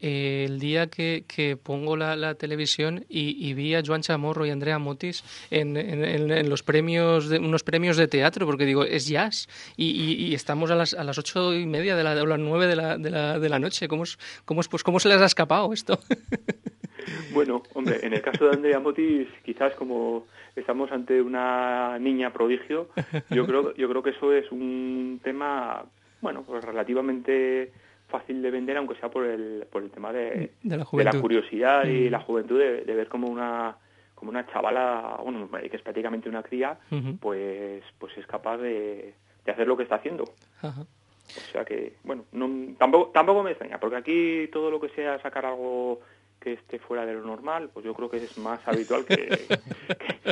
el 0.00 0.58
día 0.58 0.88
que, 0.88 1.24
que 1.26 1.56
pongo 1.56 1.96
la, 1.96 2.16
la 2.16 2.34
televisión 2.34 3.04
y, 3.08 3.48
y, 3.48 3.54
vi 3.54 3.74
a 3.74 3.82
Joan 3.84 4.02
Chamorro 4.02 4.44
y 4.46 4.50
Andrea 4.50 4.78
Motis 4.78 5.24
en, 5.50 5.76
en, 5.76 6.04
en, 6.04 6.50
los 6.50 6.62
premios 6.62 7.28
de, 7.28 7.38
unos 7.38 7.62
premios 7.62 7.96
de 7.96 8.08
teatro, 8.08 8.46
porque 8.46 8.66
digo, 8.66 8.84
es 8.84 9.08
jazz, 9.08 9.48
y, 9.76 9.90
y, 9.90 10.26
y 10.26 10.34
estamos 10.34 10.70
a 10.70 10.74
las, 10.74 10.94
a 10.94 11.04
las 11.04 11.18
ocho 11.18 11.54
y 11.54 11.66
media 11.66 11.96
de 11.96 12.04
la, 12.04 12.12
o 12.22 12.26
las 12.26 12.38
nueve 12.38 12.66
de 12.66 12.76
la, 12.76 12.98
de 12.98 13.10
la, 13.10 13.38
de 13.38 13.48
la 13.48 13.58
noche. 13.58 13.88
¿Cómo, 13.88 14.04
es, 14.04 14.18
cómo, 14.44 14.60
es, 14.60 14.68
pues, 14.68 14.82
¿Cómo 14.82 15.00
se 15.00 15.08
les 15.08 15.20
ha 15.20 15.26
escapado 15.26 15.72
esto? 15.72 15.98
Bueno, 17.32 17.62
hombre, 17.74 17.98
en 18.02 18.12
el 18.12 18.22
caso 18.22 18.46
de 18.46 18.56
Andrea 18.56 18.80
Motis, 18.80 19.28
quizás 19.44 19.74
como 19.74 20.26
estamos 20.54 20.90
ante 20.90 21.20
una 21.20 21.98
niña 21.98 22.32
prodigio, 22.32 22.88
yo 23.30 23.46
creo, 23.46 23.74
yo 23.74 23.88
creo 23.88 24.02
que 24.02 24.10
eso 24.10 24.32
es 24.32 24.50
un 24.50 25.20
tema, 25.22 25.84
bueno, 26.20 26.42
pues 26.42 26.64
relativamente 26.64 27.72
fácil 28.08 28.42
de 28.42 28.50
vender, 28.50 28.76
aunque 28.76 28.94
sea 28.96 29.10
por 29.10 29.24
el, 29.24 29.66
por 29.70 29.82
el 29.82 29.90
tema 29.90 30.12
de, 30.12 30.52
de, 30.62 30.76
la, 30.76 30.86
de 30.90 31.04
la, 31.04 31.20
curiosidad 31.20 31.84
y 31.84 32.08
mm. 32.08 32.10
la 32.10 32.20
juventud 32.20 32.58
de, 32.58 32.82
de, 32.82 32.94
ver 32.94 33.08
como 33.08 33.28
una 33.28 33.76
como 34.14 34.30
una 34.30 34.46
chavala, 34.46 35.18
bueno, 35.22 35.48
que 35.50 35.76
es 35.76 35.82
prácticamente 35.82 36.28
una 36.28 36.42
cría, 36.42 36.78
uh 36.90 36.94
-huh. 36.94 37.18
pues 37.18 37.84
pues 37.98 38.16
es 38.16 38.26
capaz 38.26 38.58
de, 38.58 39.14
de, 39.44 39.52
hacer 39.52 39.66
lo 39.66 39.76
que 39.76 39.82
está 39.82 39.96
haciendo. 39.96 40.24
O 40.62 41.52
sea 41.52 41.64
que, 41.64 41.96
bueno, 42.04 42.24
no, 42.32 42.74
tampoco, 42.78 43.10
tampoco 43.12 43.42
me 43.42 43.50
extraña, 43.50 43.78
porque 43.78 43.96
aquí 43.96 44.48
todo 44.52 44.70
lo 44.70 44.80
que 44.80 44.88
sea 44.90 45.20
sacar 45.20 45.44
algo 45.44 46.00
que 46.40 46.54
esté 46.54 46.78
fuera 46.78 47.04
de 47.04 47.14
lo 47.14 47.22
normal, 47.22 47.70
pues 47.74 47.84
yo 47.84 47.92
creo 47.92 48.08
que 48.08 48.18
es 48.18 48.38
más 48.38 48.60
habitual 48.66 49.04
que, 49.04 49.16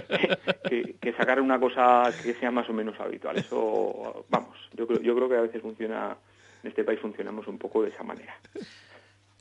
que, 0.09 0.39
que, 0.69 0.95
que, 1.01 1.13
sacar 1.15 1.41
una 1.41 1.59
cosa 1.59 2.11
que 2.23 2.35
sea 2.35 2.51
más 2.51 2.69
o 2.71 2.73
menos 2.73 2.99
habitual. 3.01 3.37
Eso, 3.37 4.25
vamos, 4.31 4.57
yo 4.75 4.87
creo, 4.87 5.01
yo 5.01 5.15
creo 5.17 5.29
que 5.29 5.37
a 5.37 5.43
veces 5.43 5.61
funciona 5.61 6.17
en 6.65 6.69
este 6.69 6.83
país 6.83 6.99
funcionamos 6.99 7.47
un 7.47 7.59
poco 7.59 7.83
de 7.83 7.91
esa 7.91 8.03
manera. 8.03 8.35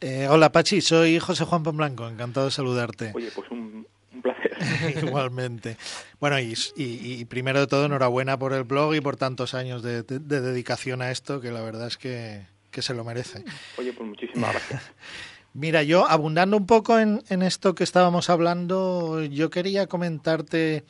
Eh, 0.06 0.28
hola 0.30 0.52
Pachi, 0.52 0.82
soy 0.82 1.18
José 1.18 1.46
Juan 1.46 1.64
Blanco, 1.64 2.10
encantado 2.10 2.48
de 2.48 2.52
saludarte. 2.52 3.14
Oye, 3.16 3.30
pues 3.34 3.50
un, 3.52 3.88
un 4.14 4.22
placer. 4.22 4.58
Igualmente. 5.02 5.78
Bueno, 6.20 6.38
y, 6.42 6.56
y, 6.76 7.22
y, 7.22 7.24
primero 7.24 7.62
de 7.62 7.68
todo, 7.68 7.86
enhorabuena 7.86 8.38
por 8.38 8.52
el 8.52 8.66
blog 8.66 8.96
y 8.96 9.00
por 9.00 9.16
tantos 9.16 9.54
años 9.54 9.82
de, 9.82 10.04
de, 10.04 10.20
de 10.20 10.42
dedicación 10.42 11.02
a 11.02 11.10
esto, 11.10 11.40
que 11.40 11.52
la 11.52 11.62
verdad 11.62 11.88
es 11.88 11.96
que, 11.96 12.42
que, 12.70 12.82
se 12.82 12.94
lo 12.94 13.06
merece. 13.06 13.46
Oye, 13.78 13.94
pues 13.94 14.10
muchísimas 14.10 14.52
gracias. 14.52 14.92
Mira, 15.54 15.84
yo 15.84 16.06
abundando 16.06 16.58
un 16.58 16.66
poco 16.66 17.00
en, 17.00 17.24
en 17.30 17.42
esto 17.42 17.74
que 17.74 17.86
estábamos 17.86 18.30
hablando, 18.30 19.24
yo 19.24 19.50
quería 19.50 19.88
comentarte 19.88 20.84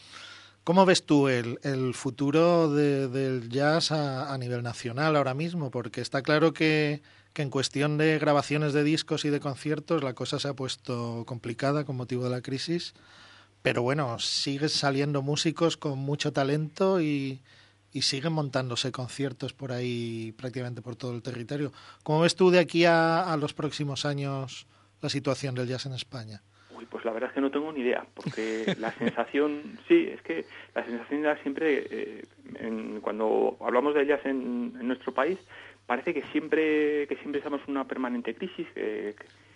¿Cómo 0.63 0.85
ves 0.85 1.05
tú 1.05 1.27
el, 1.27 1.93
futuro 1.93 2.73
de, 2.73 3.09
del 3.09 3.49
jazz 3.49 3.91
a, 3.91 4.33
a, 4.33 4.37
nivel 4.37 4.63
nacional 4.63 5.17
ahora 5.17 5.33
mismo? 5.33 5.71
Porque 5.71 5.99
está 5.99 6.21
claro 6.21 6.53
que, 6.53 7.01
que, 7.33 7.41
en 7.41 7.49
cuestión 7.49 7.97
de 7.97 8.17
grabaciones 8.17 8.71
de 8.71 8.85
discos 8.85 9.25
y 9.25 9.29
de 9.29 9.41
conciertos 9.41 10.03
la 10.03 10.13
cosa 10.13 10.39
se 10.39 10.47
ha 10.47 10.53
puesto 10.53 11.25
complicada 11.25 11.83
con 11.83 11.97
motivo 11.97 12.23
de 12.23 12.29
la 12.29 12.41
crisis, 12.41 12.93
pero 13.61 13.81
bueno, 13.81 14.19
siguen 14.19 14.69
saliendo 14.69 15.21
músicos 15.21 15.75
con 15.75 15.99
mucho 15.99 16.31
talento 16.31 17.01
y, 17.01 17.41
y 17.91 18.03
siguen 18.03 18.31
montándose 18.31 18.93
conciertos 18.93 19.51
por 19.51 19.73
ahí 19.73 20.33
prácticamente 20.37 20.81
por 20.81 20.95
todo 20.95 21.13
el 21.13 21.21
territorio. 21.21 21.73
¿Cómo 22.03 22.21
ves 22.21 22.37
tú 22.37 22.51
de 22.51 22.59
aquí 22.59 22.85
a, 22.85 23.33
a 23.33 23.35
los 23.35 23.53
próximos 23.53 24.05
años 24.05 24.65
la 25.01 25.09
situación 25.09 25.55
del 25.55 25.67
jazz 25.67 25.87
en 25.87 25.93
España? 25.93 26.41
Pues 26.93 27.05
la 27.05 27.11
verdad 27.11 27.31
es 27.31 27.33
que 27.33 27.41
no 27.41 27.49
tengo 27.49 27.73
ni 27.73 27.81
idea, 27.81 28.05
porque 28.13 28.75
la 28.77 28.91
sensación, 28.91 29.79
sí, 29.87 30.09
es 30.13 30.21
que 30.21 30.45
la 30.75 30.85
sensación 30.85 31.21
era 31.21 31.35
siempre, 31.41 31.87
eh, 31.89 32.21
en, 32.59 33.01
cuando 33.01 33.57
hablamos 33.61 33.95
de 33.95 34.05
jazz 34.05 34.23
en, 34.25 34.77
en, 34.79 34.87
nuestro 34.87 35.11
país, 35.11 35.39
parece 35.87 36.13
que 36.13 36.21
siempre, 36.31 37.07
que 37.07 37.15
siempre 37.15 37.39
estamos 37.39 37.61
en 37.65 37.71
una 37.71 37.87
permanente 37.87 38.35
crisis, 38.35 38.67
que, 38.75 39.15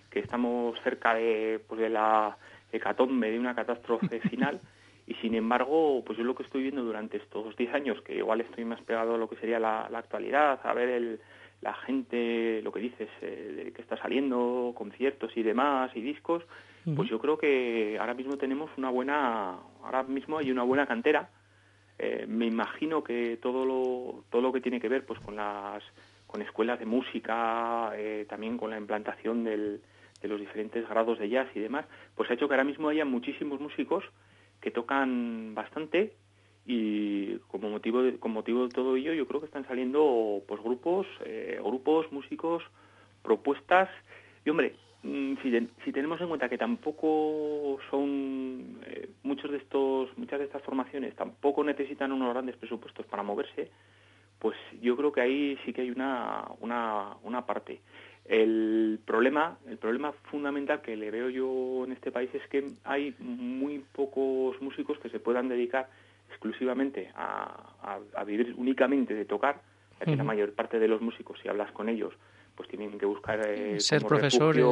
que 0.10 0.20
estamos 0.20 0.82
cerca 0.82 1.14
de, 1.14 1.62
pues 1.68 1.80
de 1.80 1.90
la 1.90 2.36
hecatombe, 2.72 3.30
de 3.30 3.38
una 3.38 3.54
catástrofe 3.54 4.20
final, 4.32 4.60
y 5.06 5.14
sin 5.14 5.36
embargo, 5.36 6.04
pues 6.04 6.18
yo 6.18 6.24
lo 6.24 6.34
que 6.34 6.42
estoy 6.42 6.64
viendo 6.64 6.82
durante 6.82 7.18
estos 7.18 7.56
10 7.56 7.72
años, 7.72 8.02
que 8.02 8.16
igual 8.16 8.42
estoy 8.42 8.66
más 8.66 8.82
pegado 8.82 9.14
a 9.14 9.18
lo 9.20 9.30
que 9.30 9.36
sería 9.36 9.60
la, 9.60 9.88
la 9.92 10.00
actualidad, 10.00 10.60
a 10.64 10.74
ver 10.74 10.90
el, 10.90 11.20
la 11.62 11.76
gente, 11.76 12.62
lo 12.64 12.72
que 12.72 12.80
dices, 12.80 13.10
eh, 13.22 13.64
de 13.66 13.72
que 13.74 13.82
está 13.84 13.96
saliendo, 13.96 14.74
conciertos 14.76 15.38
y 15.38 15.44
demás, 15.44 15.92
y 15.94 16.02
discos, 16.02 16.44
pues 16.96 17.10
yo 17.10 17.20
creo 17.20 17.38
que 17.38 17.98
ahora 18.00 18.14
mismo 18.14 18.38
tenemos 18.38 18.70
una 18.78 18.90
buena, 18.90 19.58
ahora 19.84 20.04
mismo 20.04 20.38
hay 20.38 20.52
una 20.52 20.64
buena 20.64 20.86
cantera. 20.86 21.30
Eh, 22.00 22.26
me 22.28 22.46
imagino 22.46 23.04
que 23.04 23.38
todo 23.38 23.66
lo, 23.66 24.24
todo 24.30 24.42
lo 24.42 24.54
que 24.54 24.62
tiene 24.62 24.80
que 24.80 24.88
ver 24.88 25.06
pues 25.06 25.20
con 25.20 25.36
las 25.36 25.84
con 26.28 26.42
escuelas 26.42 26.78
de 26.80 26.86
música, 26.86 27.92
eh, 27.96 28.26
también 28.30 28.58
con 28.58 28.70
la 28.70 28.78
implantación 28.78 29.44
del, 29.44 29.82
de 30.22 30.28
los 30.28 30.40
diferentes 30.40 30.88
grados 30.88 31.20
de 31.20 31.30
jazz 31.30 31.48
y 31.56 31.60
demás, 31.60 31.86
pues 32.16 32.30
ha 32.30 32.34
hecho 32.34 32.48
que 32.48 32.54
ahora 32.54 32.64
mismo 32.64 32.90
haya 32.90 33.06
muchísimos 33.06 33.60
músicos 33.60 34.04
que 34.62 34.72
tocan 34.72 35.56
bastante 35.56 36.14
y 36.66 37.38
como 37.48 37.70
motivo 37.70 38.04
de, 38.04 38.20
con 38.20 38.32
motivo 38.32 38.64
de 38.64 38.70
todo 38.70 38.98
ello 38.98 39.14
yo 39.14 39.26
creo 39.26 39.40
que 39.40 39.46
están 39.46 39.66
saliendo 39.68 40.44
pues 40.48 40.62
grupos, 40.62 41.08
eh, 41.24 41.60
grupos, 41.64 42.12
músicos, 42.12 42.64
propuestas 43.24 43.90
y 44.46 44.50
hombre, 44.50 44.76
si, 45.42 45.50
de, 45.50 45.68
si, 45.86 45.92
tenemos 45.92 46.20
en 46.22 46.28
cuenta 46.28 46.50
que 46.50 46.58
tampoco 46.58 47.78
son 47.90 48.80
eh, 48.86 49.10
muchos 49.24 49.52
de 49.52 49.58
estos 49.58 50.18
muchas 50.18 50.40
de 50.40 50.46
estas 50.46 50.64
formaciones 50.64 51.16
tampoco 51.16 51.64
necesitan 51.64 52.12
unos 52.12 52.34
grandes 52.34 52.56
presupuestos 52.58 53.06
para 53.06 53.24
moverse 53.24 53.70
pues 54.40 54.58
yo 54.82 54.96
creo 54.96 55.12
que 55.12 55.22
ahí 55.22 55.58
sí 55.66 55.74
que 55.74 55.82
hay 55.82 55.92
una, 55.92 56.46
una, 56.60 57.16
una 57.24 57.46
parte. 57.46 57.82
El 58.26 59.00
problema, 59.06 59.58
el 59.68 59.78
problema 59.78 60.12
fundamental 60.30 60.82
que 60.82 60.96
le 60.98 61.12
veo 61.12 61.30
yo 61.30 61.86
en 61.86 61.94
este 61.94 62.12
país 62.12 62.30
es 62.34 62.46
que 62.50 62.72
hay 62.84 63.16
muy 63.20 63.84
pocos 63.94 64.62
músicos 64.62 65.00
que 65.00 65.10
se 65.10 65.20
puedan 65.20 65.48
dedicar 65.48 65.90
exclusivamente 66.30 67.10
a, 67.16 68.00
a, 68.14 68.24
vivir 68.26 68.54
únicamente 68.58 69.14
de 69.14 69.24
tocar, 69.24 69.62
ya 70.00 70.06
que 70.06 70.16
la 70.18 70.26
mayor 70.26 70.54
parte 70.54 70.78
de 70.78 70.90
los 70.90 71.02
músicos, 71.02 71.40
si 71.42 71.48
hablas 71.48 71.72
con 71.72 71.88
ellos, 71.88 72.14
pues 72.58 72.68
tienen 72.68 72.98
que 72.98 73.06
buscar 73.06 73.40
eh, 73.48 73.80
ser 73.80 74.04
profesores, 74.04 74.66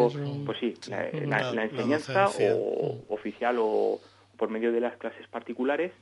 pues 0.43 0.57
sí, 0.59 0.73
la, 0.89 1.63
enseñanza 1.63 2.27
o 2.55 3.05
oficial 3.09 3.57
o 3.59 4.01
por 4.35 4.49
medio 4.49 4.71
de 4.71 4.81
las 4.81 4.97
clases 4.97 5.27
particulares. 5.27 5.93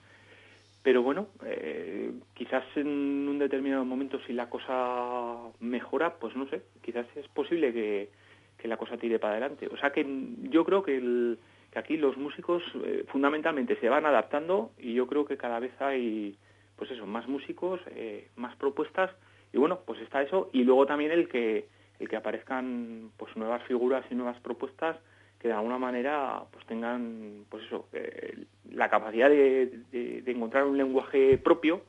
Pero 0.81 1.01
bueno, 1.01 1.27
eh, 1.45 2.11
quizás 2.33 2.63
en 2.75 2.87
un 2.87 3.37
determinado 3.37 3.85
momento 3.85 4.19
si 4.25 4.33
la 4.33 4.49
cosa 4.49 5.37
mejora, 5.59 6.15
pues 6.15 6.35
no 6.35 6.47
sé, 6.49 6.61
quizás 6.81 7.05
es 7.15 7.27
posible 7.27 7.73
que, 7.73 8.09
la 8.63 8.77
cosa 8.77 8.95
tire 8.95 9.19
para 9.19 9.33
adelante. 9.33 9.67
O 9.67 9.77
sea 9.77 9.91
que 9.91 10.05
yo 10.43 10.63
creo 10.63 10.83
que, 10.83 11.37
aquí 11.75 11.97
los 11.97 12.15
músicos 12.15 12.63
eh, 12.85 13.03
fundamentalmente 13.09 13.77
se 13.79 13.89
van 13.89 14.05
adaptando 14.05 14.71
y 14.77 14.93
yo 14.93 15.07
creo 15.07 15.25
que 15.25 15.35
cada 15.35 15.59
vez 15.59 15.73
hay, 15.81 16.37
pues 16.77 16.89
eso, 16.91 17.05
más 17.05 17.27
músicos, 17.27 17.81
eh, 17.87 18.29
más 18.37 18.55
propuestas 18.55 19.11
y 19.53 19.57
bueno, 19.57 19.79
pues 19.85 20.01
está 20.01 20.21
eso. 20.21 20.49
Y 20.51 20.63
luego 20.63 20.85
también 20.85 21.11
el 21.11 21.29
que 21.29 21.67
el 21.99 22.09
que 22.09 22.15
aparezcan 22.17 23.11
pues 23.17 23.35
nuevas 23.37 23.63
figuras 23.63 24.03
y 24.09 24.15
nuevas 24.15 24.39
propuestas 24.41 24.97
que 25.39 25.49
de 25.49 25.53
alguna 25.53 25.77
manera 25.77 26.43
pues 26.51 26.65
tengan 26.65 27.45
pues 27.49 27.63
eso 27.65 27.87
eh, 27.93 28.45
la 28.71 28.89
capacidad 28.89 29.29
de, 29.29 29.83
de, 29.91 30.31
encontrar 30.31 30.65
un 30.65 30.77
lenguaje 30.77 31.37
propio. 31.37 31.81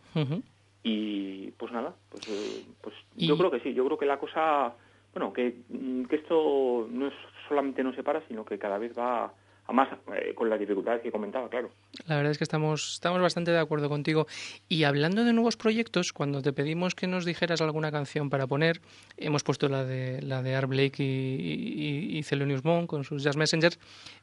Y 0.83 1.53
pues 1.53 1.73
nada 1.73 1.95
pues, 2.11 2.29
eh, 2.29 2.67
pues 2.83 2.95
yo 3.17 3.39
creo 3.39 3.51
que 3.51 3.61
sí 3.61 3.73
yo 3.73 3.87
creo 3.87 3.97
que 3.97 4.05
la 4.05 4.19
cosa 4.19 4.75
bueno 5.15 5.33
que, 5.33 5.63
que 6.11 6.17
esto 6.17 6.87
no 6.91 7.07
es 7.07 7.15
solamente 7.49 7.83
no 7.83 7.95
se 7.95 8.03
para 8.03 8.21
sino 8.29 8.45
que 8.45 8.59
cada 8.59 8.77
vez 8.77 8.93
va 8.97 9.33
además 9.67 9.89
eh, 10.15 10.35
con 10.35 10.51
las 10.51 10.61
dificultades 10.61 11.03
que 11.03 11.11
comentaba, 11.11 11.49
claro. 11.49 11.71
La 12.07 12.17
verdad 12.17 12.33
es 12.33 12.39
que 12.39 12.45
estamos, 12.45 12.95
estamos 12.95 13.21
bastante 13.21 13.51
de 13.51 13.59
acuerdo 13.59 13.89
contigo. 13.89 14.27
Y 14.69 14.85
hablando 14.85 15.25
de 15.25 15.33
nuevos 15.33 15.57
proyectos, 15.57 16.13
cuando 16.13 16.43
te 16.43 16.53
pedimos 16.53 16.95
que 16.95 17.07
nos 17.07 17.25
dijeras 17.25 17.61
alguna 17.61 17.91
canción 17.91 18.31
para 18.31 18.47
poner, 18.47 18.81
hemos 19.17 19.43
puesto 19.43 19.69
la 19.69 19.85
de, 19.85 20.21
la 20.23 20.43
de 20.43 20.55
Art 20.55 20.69
Blake 20.69 21.03
y, 21.03 22.19
y, 22.19 22.23
Thelonious 22.23 22.65
Monk 22.65 22.89
con 22.89 23.05
sus 23.05 23.23
Jazz 23.23 23.37
Messengers, 23.37 23.79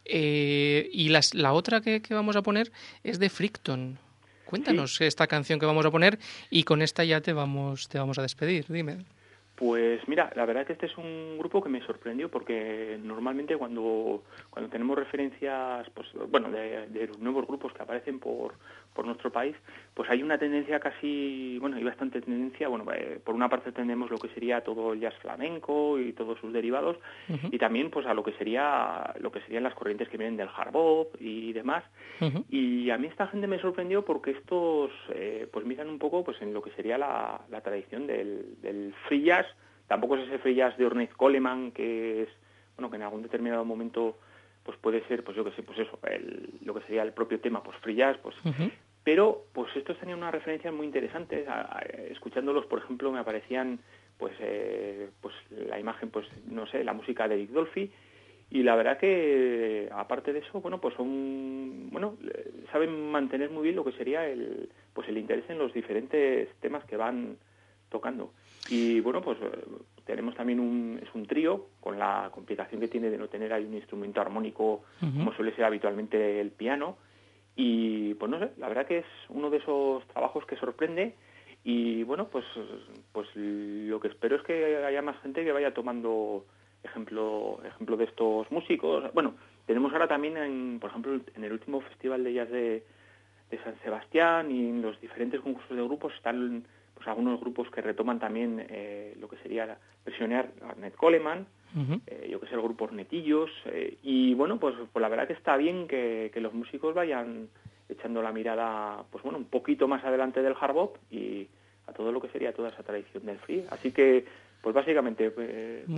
eh, 0.05 0.89
y 0.91 1.09
las, 1.09 1.33
la 1.33 1.53
otra 1.53 1.81
que, 1.81 2.01
vamos 2.09 2.35
a 2.35 2.41
poner 2.41 2.71
es 3.03 3.19
de 3.19 3.29
Fricton. 3.29 3.97
Cuéntanos 4.45 4.99
esta 4.99 5.27
canción 5.27 5.59
que 5.59 5.65
vamos 5.65 5.85
a 5.85 5.91
poner 5.91 6.19
y 6.49 6.63
con 6.63 6.81
esta 6.81 7.05
ya 7.05 7.21
te 7.21 7.31
vamos, 7.31 7.87
te 7.87 7.97
vamos 7.97 8.19
a 8.19 8.21
despedir. 8.21 8.65
Dime. 8.67 9.05
Pues 9.61 10.01
mira, 10.07 10.31
la 10.35 10.47
verdad 10.47 10.61
es 10.61 10.67
que 10.67 10.73
este 10.73 10.87
es 10.87 10.97
un 10.97 11.37
grupo 11.37 11.61
que 11.61 11.69
me 11.69 11.85
sorprendió 11.85 12.31
porque 12.31 12.97
normalmente 13.03 13.55
cuando, 13.55 14.23
cuando 14.49 14.71
tenemos 14.71 14.97
referencias, 14.97 15.87
pues 15.91 16.07
bueno, 16.31 16.49
de, 16.49 17.05
los 17.05 17.19
nuevos 17.19 17.45
grupos 17.45 17.71
que 17.71 17.83
aparecen 17.83 18.19
por, 18.19 18.55
por 18.93 19.05
nuestro 19.05 19.31
país, 19.31 19.55
pues 19.93 20.09
hay 20.09 20.21
una 20.21 20.37
tendencia 20.37 20.79
casi, 20.79 21.57
bueno, 21.59 21.77
hay 21.77 21.83
bastante 21.83 22.21
tendencia, 22.21 22.67
bueno, 22.67 22.85
eh, 22.93 23.19
por 23.23 23.35
una 23.35 23.49
parte 23.49 23.71
tenemos 23.71 24.11
lo 24.11 24.17
que 24.17 24.27
sería 24.29 24.61
todo 24.61 24.93
el 24.93 24.99
jazz 24.99 25.15
flamenco 25.21 25.97
y 25.97 26.13
todos 26.13 26.39
sus 26.39 26.51
derivados, 26.51 26.97
y 27.51 27.57
también 27.57 27.89
pues 27.89 28.05
a 28.05 28.13
lo 28.13 28.23
que 28.23 28.33
sería, 28.33 29.13
lo 29.19 29.31
que 29.31 29.41
serían 29.41 29.63
las 29.63 29.75
corrientes 29.75 30.09
que 30.09 30.17
vienen 30.17 30.37
del 30.37 30.49
hard 30.55 30.71
bop 30.71 31.15
y 31.19 31.53
demás. 31.53 31.83
Y 32.49 32.89
a 32.89 32.97
mí 32.97 33.07
esta 33.07 33.27
gente 33.27 33.47
me 33.47 33.59
sorprendió 33.59 34.03
porque 34.03 34.31
estos, 34.31 34.91
eh, 35.13 35.47
pues 35.51 35.65
miran 35.65 35.89
un 35.89 35.99
poco 35.99 36.23
pues 36.23 36.41
en 36.41 36.53
lo 36.53 36.61
que 36.61 36.71
sería 36.71 36.97
la, 36.97 37.41
la 37.49 37.61
tradición 37.61 38.07
del, 38.07 38.61
del 38.61 38.93
free 39.07 39.23
jazz, 39.23 39.45
Tampoco 39.91 40.15
es 40.15 40.25
ese 40.25 40.39
free 40.39 40.55
jazz 40.55 40.77
de 40.77 40.85
Ornette 40.85 41.11
Coleman, 41.11 41.73
que 41.73 42.21
es, 42.21 42.29
bueno, 42.77 42.89
que 42.89 42.95
en 42.95 43.01
algún 43.01 43.23
determinado 43.23 43.65
momento 43.65 44.17
pues 44.63 44.77
puede 44.77 45.05
ser, 45.09 45.21
pues 45.21 45.35
yo 45.35 45.43
que 45.43 45.51
sé, 45.51 45.63
pues 45.63 45.79
eso, 45.79 45.99
lo 46.63 46.73
que 46.73 46.81
sería 46.83 47.03
el 47.03 47.11
propio 47.11 47.41
tema, 47.41 47.61
pues 47.61 47.77
free 47.79 47.95
jazz, 47.95 48.17
pues... 48.23 48.33
Pero, 49.03 49.45
pues 49.53 49.75
estos 49.75 49.97
tenían 49.99 50.19
unas 50.19 50.33
referencias 50.33 50.73
muy 50.73 50.85
interesantes. 50.85 51.47
escuchándolos, 52.09 52.65
por 52.67 52.79
ejemplo, 52.79 53.11
me 53.11 53.19
aparecían, 53.19 53.79
pues, 54.17 54.33
eh, 54.39 55.09
pues 55.21 55.33
la 55.49 55.79
imagen, 55.79 56.09
pues, 56.09 56.27
no 56.45 56.67
sé, 56.67 56.83
la 56.83 56.93
música 56.93 57.27
de 57.27 57.37
Dick 57.37 57.49
Dolphy, 57.49 57.91
y 58.51 58.63
la 58.63 58.75
verdad 58.75 58.97
que 58.97 59.87
aparte 59.93 60.33
de 60.33 60.39
eso 60.39 60.59
bueno 60.59 60.81
pues 60.81 60.93
son 60.95 61.89
bueno 61.89 62.17
saben 62.69 63.09
mantener 63.09 63.49
muy 63.49 63.63
bien 63.63 63.77
lo 63.77 63.85
que 63.85 63.93
sería 63.93 64.27
el 64.27 64.69
pues 64.93 65.07
el 65.07 65.17
interés 65.17 65.49
en 65.49 65.57
los 65.57 65.73
diferentes 65.73 66.49
temas 66.59 66.83
que 66.83 66.97
van 66.97 67.37
tocando 67.87 68.33
y 68.69 68.99
bueno, 68.99 69.21
pues 69.21 69.37
eh, 69.41 69.65
tenemos 70.05 70.35
también 70.35 70.59
un, 70.59 70.99
es 71.01 71.09
un 71.13 71.25
trío 71.25 71.67
con 71.79 71.97
la 71.97 72.29
complicación 72.33 72.79
que 72.79 72.87
tiene 72.87 73.09
de 73.09 73.17
no 73.17 73.27
tener 73.27 73.51
ahí 73.53 73.65
un 73.65 73.73
instrumento 73.73 74.21
armónico 74.21 74.83
como 74.99 75.33
suele 75.33 75.55
ser 75.55 75.65
habitualmente 75.65 76.39
el 76.39 76.51
piano. 76.51 76.97
Y 77.55 78.13
pues 78.15 78.31
no 78.31 78.39
sé, 78.39 78.51
la 78.57 78.69
verdad 78.69 78.87
que 78.87 78.99
es 78.99 79.05
uno 79.29 79.49
de 79.49 79.57
esos 79.57 80.05
trabajos 80.07 80.45
que 80.45 80.55
sorprende 80.55 81.15
y 81.63 82.03
bueno, 82.03 82.27
pues, 82.27 82.45
pues 83.11 83.27
lo 83.35 83.99
que 83.99 84.07
espero 84.07 84.37
es 84.37 84.43
que 84.43 84.83
haya 84.83 85.01
más 85.01 85.19
gente 85.21 85.43
que 85.43 85.51
vaya 85.51 85.73
tomando 85.73 86.45
ejemplo, 86.83 87.59
ejemplo 87.63 87.97
de 87.97 88.05
estos 88.05 88.51
músicos. 88.51 89.13
Bueno, 89.13 89.35
tenemos 89.67 89.93
ahora 89.93 90.07
también, 90.07 90.37
en, 90.37 90.79
por 90.79 90.89
ejemplo, 90.89 91.19
en 91.35 91.43
el 91.43 91.51
último 91.51 91.81
Festival 91.81 92.23
de 92.23 92.33
Jazz 92.33 92.49
de, 92.49 92.83
de 93.51 93.63
San 93.63 93.77
Sebastián 93.83 94.49
y 94.49 94.69
en 94.69 94.81
los 94.81 94.99
diferentes 94.99 95.39
concursos 95.41 95.75
de 95.75 95.83
grupos 95.83 96.13
están 96.15 96.65
pues 96.95 97.07
algunos 97.07 97.39
grupos 97.39 97.69
que 97.69 97.81
retoman 97.81 98.19
también 98.19 98.65
eh, 98.69 99.15
lo 99.19 99.27
que 99.27 99.37
sería 99.37 99.77
versionear 100.05 100.51
a 100.61 100.75
Net 100.79 100.95
Coleman, 100.95 101.47
eh, 102.07 102.27
yo 102.29 102.39
que 102.39 102.47
sé, 102.47 102.55
el 102.55 102.61
grupo 102.61 102.89
Netillos, 102.91 103.49
eh, 103.65 103.97
y 104.03 104.33
bueno, 104.33 104.59
pues, 104.59 104.75
pues, 104.91 105.01
la 105.01 105.09
verdad 105.09 105.27
que 105.27 105.33
está 105.33 105.57
bien 105.57 105.87
que, 105.87 106.31
los 106.35 106.53
músicos 106.53 106.93
vayan 106.93 107.49
echando 107.89 108.21
la 108.21 108.31
mirada, 108.31 109.03
pues 109.11 109.23
bueno, 109.23 109.37
un 109.37 109.45
poquito 109.45 109.87
más 109.87 110.03
adelante 110.03 110.41
del 110.41 110.55
hard 110.59 110.73
bop 110.73 110.97
y 111.11 111.47
a 111.87 111.93
todo 111.93 112.11
lo 112.11 112.21
que 112.21 112.29
sería 112.29 112.53
toda 112.53 112.69
esa 112.69 112.83
tradición 112.83 113.25
del 113.25 113.37
free. 113.39 113.65
Así 113.69 113.91
que, 113.91 114.25
pues 114.61 114.73
básicamente, 114.73 115.31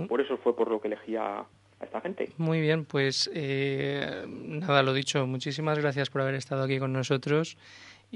por 0.08 0.20
eso 0.20 0.36
fue 0.38 0.56
por 0.56 0.70
lo 0.70 0.80
que 0.80 0.88
elegía 0.88 1.38
a 1.38 1.84
esta 1.84 2.00
gente. 2.00 2.30
Muy 2.36 2.60
bien, 2.60 2.84
pues 2.84 3.30
nada, 3.32 4.82
lo 4.82 4.92
dicho, 4.92 5.26
muchísimas 5.26 5.78
gracias 5.78 6.10
por 6.10 6.22
haber 6.22 6.34
estado 6.34 6.64
aquí 6.64 6.78
con 6.78 6.92
nosotros 6.92 7.56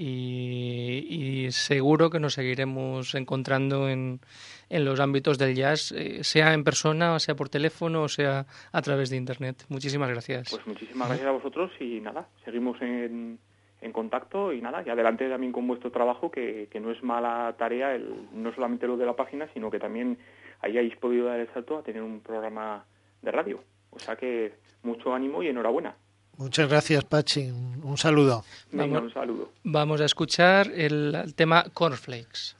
y, 0.00 1.48
seguro 1.50 2.10
que 2.10 2.20
nos 2.20 2.34
seguiremos 2.34 3.14
encontrando 3.14 3.88
en, 3.88 4.20
en 4.68 4.84
los 4.84 5.00
ámbitos 5.00 5.38
del 5.38 5.54
jazz, 5.54 5.92
eh, 5.92 6.22
sea 6.22 6.54
en 6.54 6.62
persona, 6.62 7.18
sea 7.18 7.34
por 7.34 7.48
teléfono, 7.48 8.02
o 8.02 8.08
sea 8.08 8.46
a 8.72 8.82
través 8.82 9.10
de 9.10 9.16
Internet. 9.16 9.64
Muchísimas 9.68 10.08
gracias. 10.08 10.50
Pues 10.50 10.66
muchísimas 10.66 11.08
gracias 11.08 11.28
a 11.28 11.32
vosotros 11.32 11.72
y 11.80 12.00
nada, 12.00 12.28
seguimos 12.44 12.80
en, 12.80 13.38
en 13.80 13.92
contacto 13.92 14.52
y 14.52 14.60
nada, 14.60 14.82
y 14.86 14.90
adelante 14.90 15.28
también 15.28 15.52
con 15.52 15.66
vuestro 15.66 15.90
trabajo, 15.90 16.30
que, 16.30 16.68
que 16.70 16.80
no 16.80 16.90
es 16.90 17.02
mala 17.02 17.54
tarea, 17.58 17.94
el, 17.94 18.28
no 18.32 18.54
solamente 18.54 18.86
lo 18.86 18.96
de 18.96 19.06
la 19.06 19.16
página, 19.16 19.48
sino 19.52 19.70
que 19.70 19.80
también 19.80 20.18
hayáis 20.60 20.94
podido 20.96 21.26
dar 21.26 21.40
el 21.40 21.52
salto 21.52 21.78
a 21.78 21.82
tener 21.82 22.02
un 22.02 22.20
programa 22.20 22.84
de 23.22 23.32
radio. 23.32 23.60
O 23.90 23.98
sea 23.98 24.16
que 24.16 24.52
mucho 24.82 25.14
ánimo 25.14 25.42
y 25.42 25.48
enhorabuena. 25.48 25.96
Muchas 26.38 26.68
gracias, 26.68 27.04
Pachi. 27.04 27.50
Un 27.50 27.98
saludo. 27.98 28.44
Venga, 28.70 29.00
un 29.00 29.12
saludo. 29.12 29.52
Vamos 29.64 30.00
a 30.00 30.04
escuchar 30.04 30.70
el 30.72 31.34
tema 31.34 31.64
Cornflakes. 31.74 32.57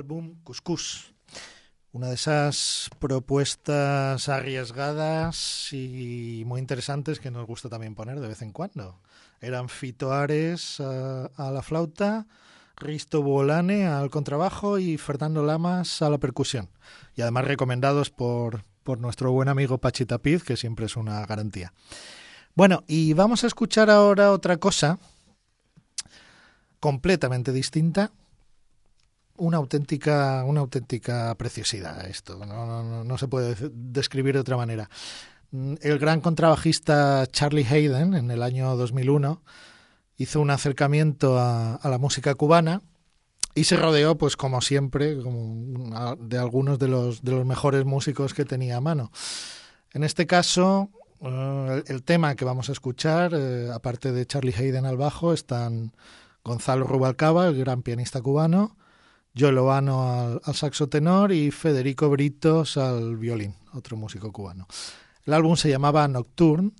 Álbum 0.00 0.36
Cuscus. 0.44 1.12
Una 1.92 2.08
de 2.08 2.14
esas 2.14 2.88
propuestas 2.98 4.30
arriesgadas 4.30 5.68
y 5.72 6.42
muy 6.46 6.58
interesantes 6.58 7.20
que 7.20 7.30
nos 7.30 7.46
gusta 7.46 7.68
también 7.68 7.94
poner 7.94 8.18
de 8.18 8.28
vez 8.28 8.40
en 8.40 8.52
cuando. 8.52 8.98
Eran 9.42 9.68
Fito 9.68 10.12
Ares 10.12 10.80
a, 10.80 11.26
a 11.36 11.50
la 11.50 11.60
flauta, 11.60 12.26
Risto 12.76 13.20
Bolane 13.22 13.86
al 13.86 14.08
contrabajo 14.08 14.78
y 14.78 14.96
Fernando 14.96 15.42
Lamas 15.42 16.00
a 16.00 16.08
la 16.08 16.16
percusión. 16.16 16.70
Y 17.14 17.20
además 17.20 17.44
recomendados 17.44 18.08
por, 18.08 18.64
por 18.82 19.00
nuestro 19.00 19.32
buen 19.32 19.48
amigo 19.48 19.78
Pachi 19.78 20.06
Tapiz, 20.06 20.42
que 20.44 20.56
siempre 20.56 20.86
es 20.86 20.96
una 20.96 21.26
garantía. 21.26 21.74
Bueno, 22.54 22.84
y 22.86 23.12
vamos 23.12 23.44
a 23.44 23.48
escuchar 23.48 23.90
ahora 23.90 24.32
otra 24.32 24.56
cosa 24.56 24.98
completamente 26.78 27.52
distinta 27.52 28.12
una 29.40 29.56
auténtica, 29.56 30.44
una 30.46 30.60
auténtica 30.60 31.34
preciosidad 31.36 32.06
esto, 32.06 32.38
no, 32.44 32.82
no, 32.82 33.04
no, 33.04 33.18
se 33.18 33.26
puede 33.26 33.56
describir 33.72 34.34
de 34.34 34.40
otra 34.40 34.56
manera. 34.56 34.88
Mm, 35.50 35.74
el 35.80 35.98
gran 35.98 36.20
contrabajista 36.20 37.26
Charlie 37.26 37.66
Hayden 37.66 38.14
en 38.14 38.30
el 38.30 38.42
año 38.42 38.76
2001 38.76 39.42
hizo 40.18 40.40
un 40.40 40.50
acercamiento 40.50 41.38
a, 41.38 41.80
la 41.82 41.98
música 41.98 42.34
cubana 42.34 42.82
y 43.54 43.64
se 43.64 43.76
rodeó, 43.76 44.16
pues 44.16 44.36
como 44.36 44.60
siempre, 44.60 45.16
de 45.16 46.38
algunos 46.38 46.78
de 46.78 46.88
los, 46.88 47.22
de 47.22 47.32
los 47.32 47.46
mejores 47.46 47.84
músicos 47.84 48.34
que 48.34 48.44
tenía 48.44 48.76
a 48.76 48.80
mano. 48.80 49.10
En 49.92 50.04
este 50.04 50.26
caso, 50.26 50.90
el, 51.22 51.82
el, 51.86 52.02
tema 52.04 52.36
que 52.36 52.44
vamos 52.44 52.68
a 52.68 52.72
escuchar, 52.72 53.32
eh, 53.34 53.70
aparte 53.72 54.12
de 54.12 54.26
Charlie 54.26 54.54
Hayden 54.54 54.86
al 54.86 54.98
bajo, 54.98 55.32
están 55.32 55.92
Gonzalo 56.44 56.86
Rubalcaba, 56.86 57.48
el 57.48 57.58
gran 57.58 57.82
pianista 57.82 58.20
cubano, 58.20 58.76
Joe 59.38 59.52
Lovano 59.52 60.10
al, 60.10 60.40
al, 60.44 60.54
saxo 60.54 60.88
tenor 60.88 61.32
y 61.32 61.50
Federico 61.50 62.10
Britos 62.10 62.76
al 62.76 63.16
violín, 63.16 63.54
otro 63.72 63.96
músico 63.96 64.32
cubano. 64.32 64.66
El 65.24 65.34
álbum 65.34 65.56
se 65.56 65.68
llamaba 65.68 66.06
Nocturne 66.08 66.72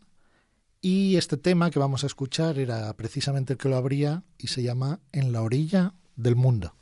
y 0.80 1.16
este 1.16 1.36
tema 1.36 1.70
que 1.70 1.78
vamos 1.78 2.04
a 2.04 2.06
escuchar 2.06 2.58
era 2.58 2.92
precisamente 2.94 3.52
el 3.52 3.58
que 3.58 3.68
lo 3.68 3.76
abría 3.76 4.24
y 4.38 4.48
se 4.48 4.62
llama 4.62 5.00
En 5.12 5.32
la 5.32 5.42
orilla 5.42 5.94
del 6.16 6.36
mundo. 6.36 6.74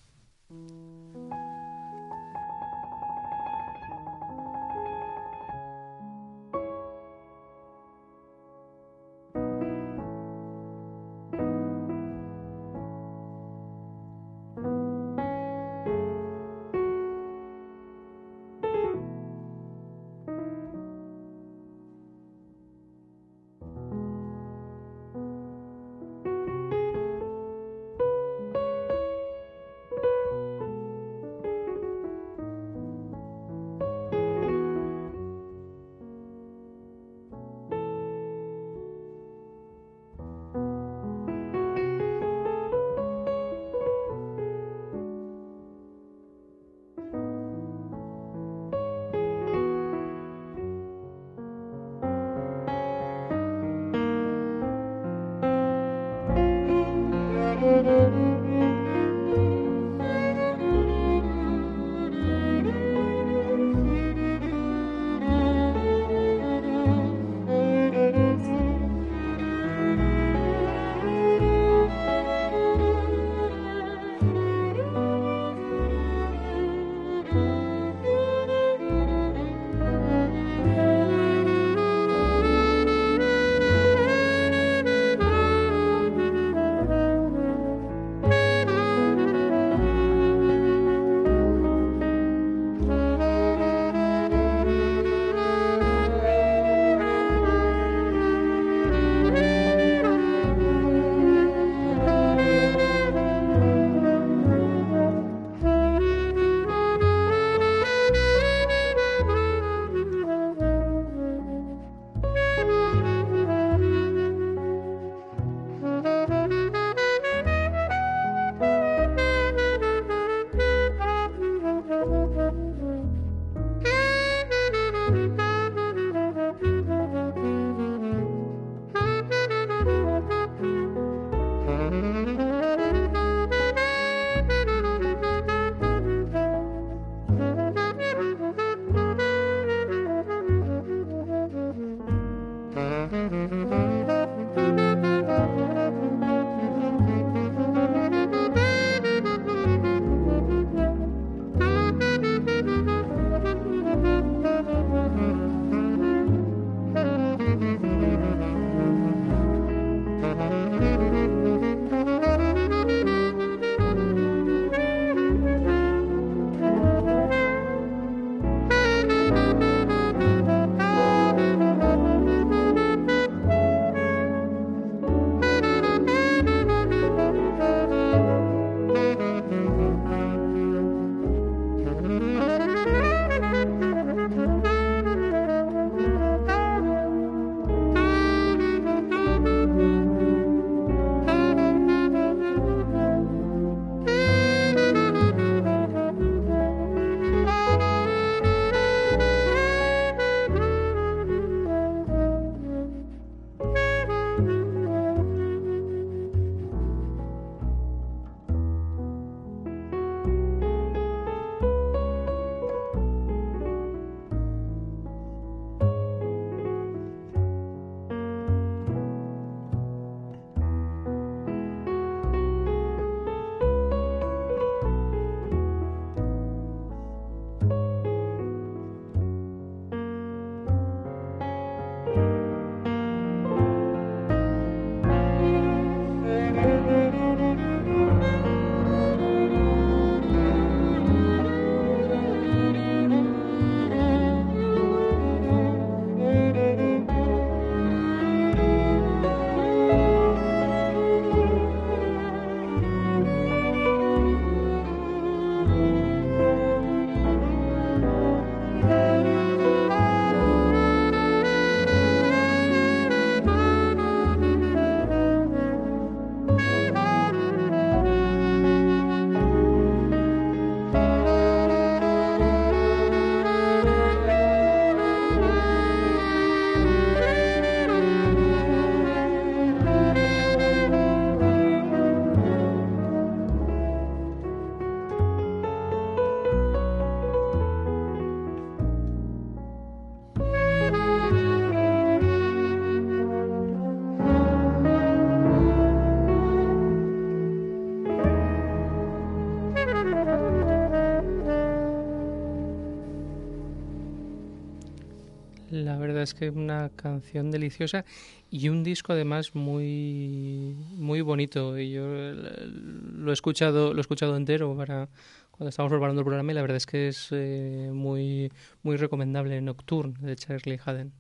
Es 306.29 306.35
que 306.35 306.51
una 306.51 306.91
canción 306.95 307.51
deliciosa 307.51 308.05
y 308.51 308.69
un 308.69 308.85
disco 308.85 309.13
además 309.13 309.55
muy 309.55 310.77
muy 310.97 311.21
bonito. 311.23 311.79
Y 311.79 311.93
yo 311.93 312.07
lo 312.07 313.31
he 313.31 313.35
escuchado, 313.35 313.93
lo 313.93 313.99
he 313.99 314.01
escuchado 314.01 314.37
entero 314.37 314.77
para 314.77 315.09
cuando 315.51 315.71
estábamos 315.71 315.93
preparando 315.93 316.21
el 316.21 316.25
programa 316.25 316.53
y 316.53 316.55
la 316.55 316.63
verdad 316.63 316.77
es 316.77 316.87
que 316.87 317.09
es 317.09 317.29
eh, 317.33 317.91
muy 317.93 318.53
muy 318.83 318.97
recomendable 318.97 319.61
Nocturne 319.61 320.15
de 320.21 320.37
Charlie 320.37 320.81
Haden. 320.85 321.13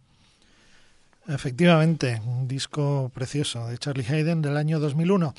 Efectivamente, 1.26 2.20
un 2.24 2.48
disco 2.48 3.10
precioso 3.14 3.66
de 3.66 3.76
Charlie 3.78 4.06
Hayden 4.08 4.40
del 4.40 4.56
año 4.56 4.78
2001. 4.78 5.34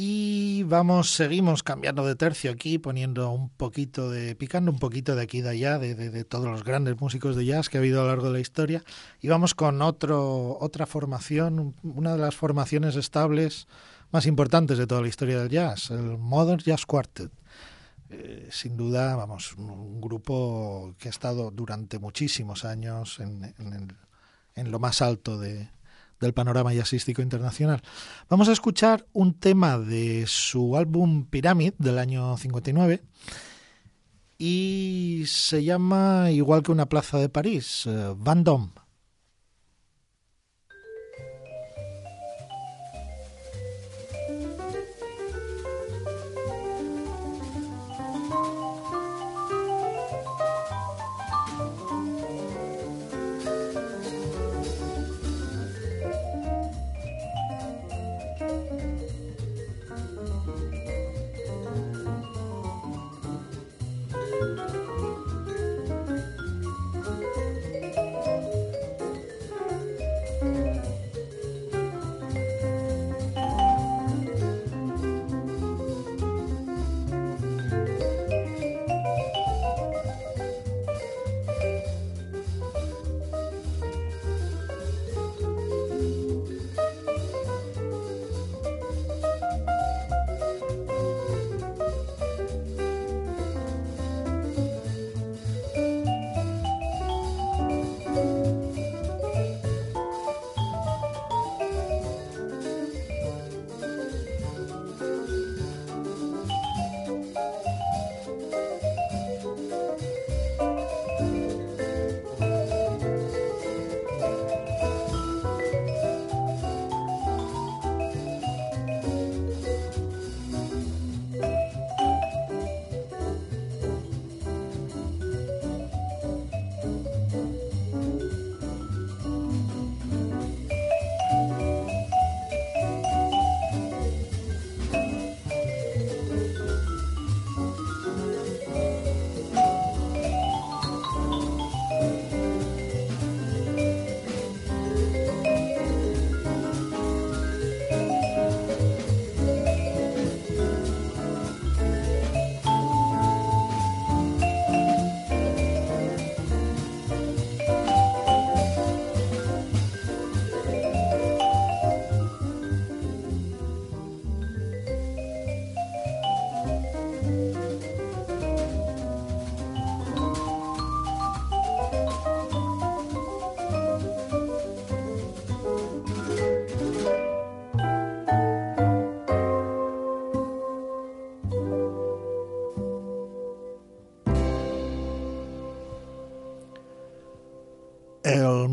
Y 0.00 0.62
vamos, 0.62 1.10
seguimos 1.10 1.64
cambiando 1.64 2.06
de 2.06 2.14
tercio 2.14 2.52
aquí, 2.52 2.78
poniendo 2.78 3.32
un 3.32 3.48
poquito 3.48 4.08
de, 4.08 4.36
picando 4.36 4.70
un 4.70 4.78
poquito 4.78 5.16
de 5.16 5.22
aquí 5.24 5.38
y 5.38 5.40
de 5.40 5.48
allá, 5.48 5.80
de, 5.80 5.96
de, 5.96 6.24
todos 6.24 6.46
los 6.46 6.62
grandes 6.62 7.00
músicos 7.00 7.34
de 7.34 7.44
jazz 7.44 7.68
que 7.68 7.78
ha 7.78 7.80
habido 7.80 8.00
a 8.00 8.04
lo 8.04 8.10
largo 8.10 8.26
de 8.26 8.34
la 8.34 8.38
historia. 8.38 8.84
Y 9.20 9.26
vamos 9.26 9.56
con 9.56 9.82
otro, 9.82 10.56
otra 10.60 10.86
formación, 10.86 11.74
una 11.82 12.12
de 12.12 12.18
las 12.18 12.36
formaciones 12.36 12.94
estables 12.94 13.66
más 14.12 14.26
importantes 14.26 14.78
de 14.78 14.86
toda 14.86 15.02
la 15.02 15.08
historia 15.08 15.40
del 15.40 15.48
jazz, 15.48 15.90
el 15.90 16.16
Modern 16.16 16.60
Jazz 16.60 16.86
Quartet. 16.86 17.32
Eh, 18.10 18.48
sin 18.52 18.76
duda, 18.76 19.16
vamos, 19.16 19.54
un 19.56 20.00
grupo 20.00 20.94
que 21.00 21.08
ha 21.08 21.10
estado 21.10 21.50
durante 21.50 21.98
muchísimos 21.98 22.64
años 22.64 23.18
en, 23.18 23.52
en, 24.54 24.70
lo 24.70 24.78
más 24.78 25.02
alto 25.02 25.40
de, 25.40 25.70
del 26.20 26.34
panorama 26.34 26.72
jazzístico 26.72 27.22
internacional. 27.22 27.82
Vamos 28.28 28.48
a 28.48 28.52
escuchar 28.52 29.06
un 29.12 29.34
tema 29.34 29.78
de 29.78 30.24
su 30.26 30.76
álbum 30.76 31.26
Pyramid 31.26 31.74
del 31.78 31.98
año 31.98 32.36
59 32.36 33.02
y 34.38 35.24
se 35.26 35.64
llama 35.64 36.30
igual 36.30 36.62
que 36.62 36.72
una 36.72 36.88
plaza 36.88 37.18
de 37.18 37.28
París, 37.28 37.86
uh, 37.86 38.16
Vendôme. 38.16 38.70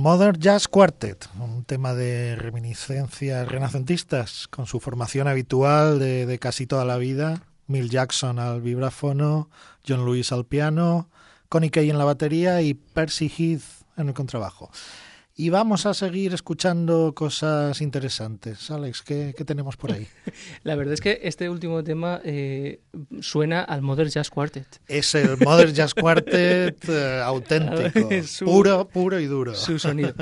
Modern 0.05 0.39
Jazz 0.39 0.67
Quartet, 0.67 1.27
un 1.39 1.63
tema 1.63 1.95
de 1.95 2.35
reminiscencias 2.35 3.47
renacentistas 3.47 4.47
con 4.47 4.67
su 4.67 4.79
formación 4.79 5.27
habitual 5.27 5.97
de, 5.97 6.37
casi 6.39 6.67
toda 6.67 6.85
la 6.85 6.97
vida. 6.97 7.41
Mill 7.65 7.89
Jackson 7.89 8.37
al 8.37 8.61
vibráfono, 8.61 9.49
John 9.83 10.05
Lewis 10.05 10.31
al 10.31 10.45
piano, 10.45 11.09
Connie 11.49 11.71
Kay 11.71 11.89
en 11.89 11.97
la 11.97 12.03
batería 12.03 12.61
y 12.61 12.75
Percy 12.75 13.31
Heath 13.35 13.63
en 13.97 14.09
el 14.09 14.13
contrabajo. 14.13 14.69
Y 15.37 15.49
vamos 15.49 15.85
a 15.85 15.93
seguir 15.93 16.33
escuchando 16.33 17.13
cosas 17.13 17.81
interesantes. 17.81 18.71
Alex, 18.71 19.01
¿qué, 19.01 19.35
qué 19.37 19.43
tenemos 19.43 19.75
por 19.75 19.91
ahí? 19.91 20.07
La 20.63 20.75
verdad 20.75 20.93
es 20.93 21.01
que 21.01 21.19
este 21.23 21.49
último 21.49 21.83
tema 21.83 22.21
eh, 22.23 22.79
suena 23.19 23.61
al 23.61 23.81
Modern 23.81 24.09
Jazz 24.09 24.29
Quartet. 24.29 24.79
Es 24.87 25.13
el 25.13 25.35
Modern 25.39 25.73
Jazz 25.73 25.93
Quartet 25.93 26.77
eh, 26.87 27.21
auténtico, 27.21 28.09
su, 28.25 28.45
puro, 28.45 28.87
puro 28.87 29.19
y 29.19 29.25
duro. 29.25 29.53
Su 29.55 29.77
sonido. 29.77 30.13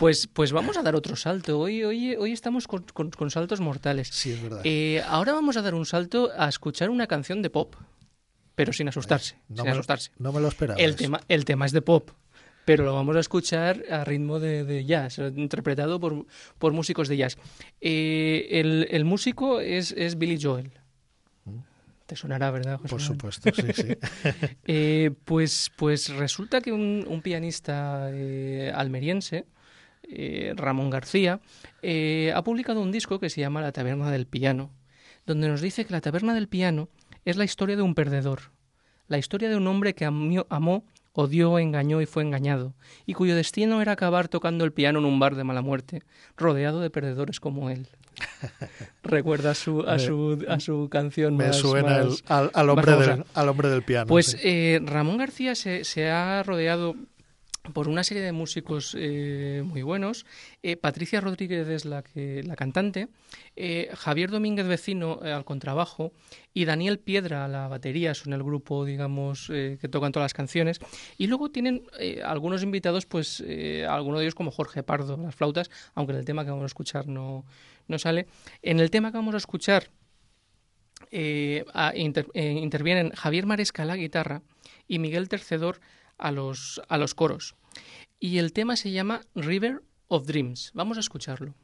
Pues, 0.00 0.26
pues 0.26 0.50
vamos 0.50 0.76
a 0.76 0.82
dar 0.82 0.96
otro 0.96 1.14
salto. 1.14 1.60
Hoy, 1.60 1.84
hoy, 1.84 2.16
hoy 2.16 2.32
estamos 2.32 2.66
con, 2.66 2.82
con, 2.92 3.10
con 3.10 3.30
saltos 3.30 3.60
mortales. 3.60 4.08
Sí, 4.10 4.32
es 4.32 4.42
verdad. 4.42 4.62
Eh, 4.64 5.00
ahora 5.06 5.32
vamos 5.32 5.56
a 5.56 5.62
dar 5.62 5.74
un 5.74 5.86
salto 5.86 6.32
a 6.36 6.48
escuchar 6.48 6.90
una 6.90 7.06
canción 7.06 7.40
de 7.40 7.50
pop, 7.50 7.76
pero 8.56 8.72
sin 8.72 8.88
asustarse. 8.88 9.38
No, 9.48 9.58
sin 9.58 9.66
me, 9.66 9.70
asustarse. 9.70 10.10
no 10.18 10.32
me 10.32 10.40
lo 10.40 10.48
esperaba. 10.48 10.80
El 10.80 10.96
tema, 10.96 11.20
el 11.28 11.44
tema 11.44 11.66
es 11.66 11.70
de 11.70 11.82
pop 11.82 12.10
pero 12.66 12.84
lo 12.84 12.94
vamos 12.94 13.14
a 13.16 13.20
escuchar 13.20 13.84
a 13.90 14.04
ritmo 14.04 14.40
de, 14.40 14.64
de 14.64 14.84
jazz, 14.84 15.18
interpretado 15.18 16.00
por, 16.00 16.26
por, 16.58 16.72
músicos 16.72 17.06
de 17.08 17.16
jazz. 17.16 17.38
Eh, 17.80 18.48
el, 18.50 18.88
el, 18.90 19.04
músico 19.04 19.60
es, 19.60 19.92
es, 19.92 20.18
Billy 20.18 20.38
Joel. 20.38 20.72
Te 22.06 22.16
sonará, 22.16 22.50
¿verdad, 22.50 22.78
José 22.78 22.90
Por 22.90 23.00
supuesto, 23.00 23.50
sí, 23.54 23.72
sí. 23.72 23.96
eh, 24.66 25.12
pues, 25.24 25.70
pues 25.76 26.08
resulta 26.08 26.60
que 26.60 26.72
un, 26.72 27.04
un 27.08 27.22
pianista 27.22 28.10
eh, 28.12 28.72
almeriense, 28.74 29.46
eh, 30.02 30.52
Ramón 30.56 30.90
García, 30.90 31.40
ha 32.34 32.42
publicado 32.42 32.80
un 32.80 32.90
disco 32.90 33.20
que 33.20 33.30
se 33.30 33.40
llama 33.40 33.60
La 33.60 33.70
Taberna 33.70 34.10
del 34.10 34.26
Piano, 34.26 34.72
donde 35.24 35.48
nos 35.48 35.60
dice 35.60 35.84
que 35.84 35.92
la 35.92 36.00
Taberna 36.00 36.34
del 36.34 36.48
Piano 36.48 36.88
es 37.24 37.36
la 37.36 37.44
historia 37.44 37.76
de 37.76 37.82
un 37.82 37.94
perdedor, 37.94 38.50
la 39.06 39.18
historia 39.18 39.48
de 39.48 39.56
un 39.56 39.68
hombre 39.68 39.94
que 39.94 40.04
amó, 40.04 40.46
amó 40.48 40.84
odió, 41.16 41.58
engañó 41.58 42.00
y 42.02 42.06
fue 42.06 42.22
engañado, 42.22 42.74
y 43.06 43.14
cuyo 43.14 43.34
destino 43.34 43.80
era 43.80 43.92
acabar 43.92 44.28
tocando 44.28 44.64
el 44.64 44.72
piano 44.72 44.98
en 44.98 45.06
un 45.06 45.18
bar 45.18 45.34
de 45.34 45.44
mala 45.44 45.62
muerte, 45.62 46.02
rodeado 46.36 46.80
de 46.80 46.90
perdedores 46.90 47.40
como 47.40 47.70
él. 47.70 47.88
Recuerda 49.02 49.50
a 49.50 49.54
su, 49.54 49.80
a, 49.80 49.98
su, 49.98 50.44
a 50.48 50.60
su 50.60 50.88
canción 50.90 51.36
Me 51.36 51.46
más, 51.48 51.56
suena 51.56 52.04
más, 52.04 52.06
el, 52.06 52.32
al, 52.32 52.50
al, 52.54 52.70
hombre 52.70 52.96
del, 52.96 53.24
al, 53.34 53.48
hombre 53.48 53.68
del, 53.68 53.82
piano. 53.82 54.06
Pues 54.06 54.26
sí. 54.26 54.38
eh, 54.42 54.80
Ramón 54.84 55.16
García 55.16 55.54
se, 55.54 55.84
se, 55.84 56.10
ha 56.10 56.42
rodeado 56.42 56.96
por 57.72 57.88
una 57.88 58.04
serie 58.04 58.22
de 58.22 58.32
músicos 58.32 58.96
eh, 58.98 59.62
muy 59.64 59.82
buenos. 59.82 60.26
Eh, 60.62 60.76
Patricia 60.76 61.20
Rodríguez 61.20 61.68
es 61.68 61.84
la, 61.84 62.02
que, 62.02 62.42
la 62.42 62.56
cantante, 62.56 63.08
eh, 63.56 63.90
Javier 63.94 64.30
Domínguez 64.30 64.66
Vecino 64.66 65.20
al 65.22 65.44
contrabajo 65.44 66.12
y 66.52 66.64
Daniel 66.64 66.98
Piedra 66.98 67.44
a 67.44 67.48
la 67.48 67.68
batería, 67.68 68.14
son 68.14 68.32
el 68.32 68.42
grupo, 68.42 68.84
digamos, 68.84 69.48
que 69.48 69.88
tocan 69.90 70.12
todas 70.12 70.24
las 70.24 70.34
canciones. 70.34 70.80
Y 71.18 71.26
luego 71.26 71.50
tienen 71.50 71.82
algunos 72.24 72.62
invitados, 72.62 73.04
pues 73.04 73.44
algunos 73.86 74.20
de 74.20 74.24
ellos 74.24 74.34
como 74.34 74.50
Jorge 74.50 74.82
Pardo, 74.82 75.18
las 75.18 75.34
flautas, 75.34 75.70
aunque 75.94 76.12
en 76.12 76.18
el 76.18 76.24
tema 76.24 76.44
que 76.44 76.50
vamos 76.50 76.64
a 76.64 76.66
escuchar 76.66 77.08
no, 77.08 77.44
no 77.88 77.98
sale. 77.98 78.26
En 78.62 78.80
el 78.80 78.90
tema 78.90 79.10
que 79.10 79.18
vamos 79.18 79.34
a 79.34 79.38
escuchar 79.38 79.90
intervienen 81.12 83.10
Javier 83.10 83.44
Maresca 83.44 83.82
a 83.82 83.86
la 83.86 83.96
guitarra 83.96 84.40
y 84.88 84.98
Miguel 84.98 85.28
Tercedor 85.28 85.80
a 86.18 86.32
los, 86.32 86.80
a 86.88 86.98
los 86.98 87.14
coros. 87.14 87.54
Y 88.18 88.38
el 88.38 88.52
tema 88.52 88.76
se 88.76 88.90
llama 88.90 89.22
River 89.34 89.82
of 90.08 90.26
Dreams. 90.26 90.70
Vamos 90.74 90.96
a 90.96 91.00
escucharlo. 91.00 91.54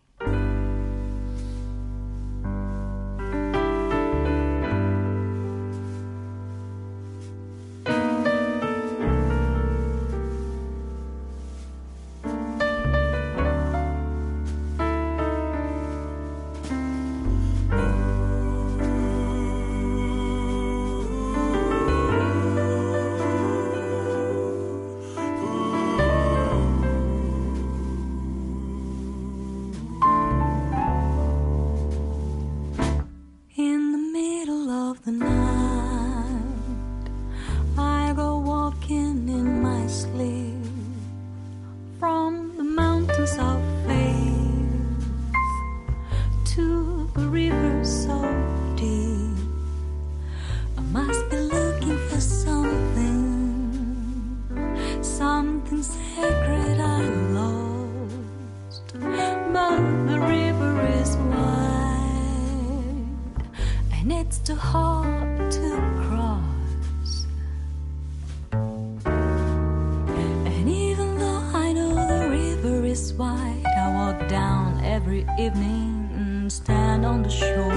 every 75.03 75.27
evening 75.37 76.09
and 76.15 76.53
stand 76.53 77.05
on 77.05 77.25
the 77.25 77.29
shore. 77.29 77.73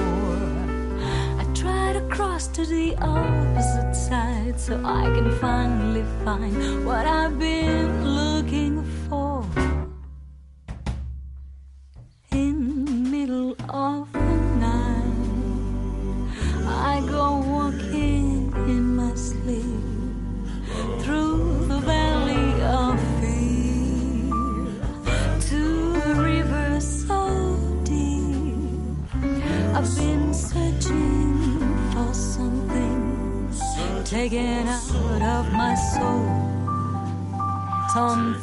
I 1.41 1.43
try 1.55 1.91
to 1.93 2.01
cross 2.01 2.45
to 2.49 2.63
the 2.63 2.95
opposite 2.97 3.95
side 3.95 4.59
so 4.59 4.80
I 4.86 5.05
can 5.05 5.32
finally 5.39 6.03
find 6.23 6.86
what 6.86 7.07
I've 7.07 7.39
been 7.39 8.05
looking 8.05 8.84
for. 8.84 8.95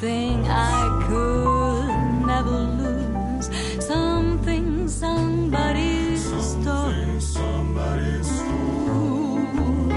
Something 0.02 0.48
I 0.48 1.06
could 1.06 2.26
never 2.26 2.50
lose. 2.50 3.48
Something 3.86 4.88
somebody 4.88 6.16
stole. 6.16 7.20
Somebody 7.20 8.20
stole. 8.24 9.92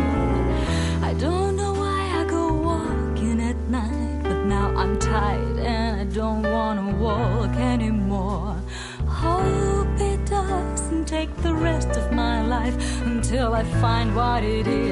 I 1.01 1.15
don't 1.17 1.55
know 1.55 1.73
why 1.73 2.21
I 2.21 2.23
go 2.29 2.53
walking 2.53 3.41
at 3.41 3.57
night, 3.67 4.21
but 4.21 4.45
now 4.45 4.67
I'm 4.77 4.99
tired 4.99 5.57
and 5.57 6.01
I 6.01 6.03
don't 6.13 6.43
wanna 6.51 6.95
walk 6.97 7.55
anymore. 7.55 8.55
Hope 9.07 9.99
it 9.99 10.23
doesn't 10.27 11.05
take 11.05 11.35
the 11.37 11.55
rest 11.55 11.97
of 11.97 12.11
my 12.11 12.45
life 12.45 12.75
until 13.07 13.55
I 13.55 13.63
find 13.81 14.15
what 14.15 14.43
it 14.43 14.67
is. 14.67 14.84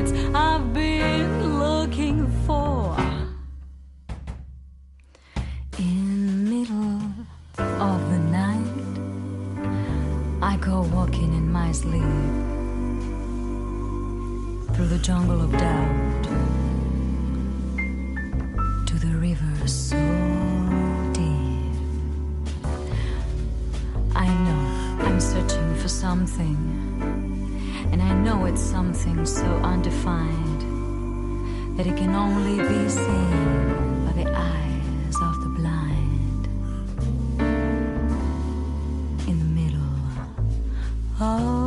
Oh. 41.26 41.63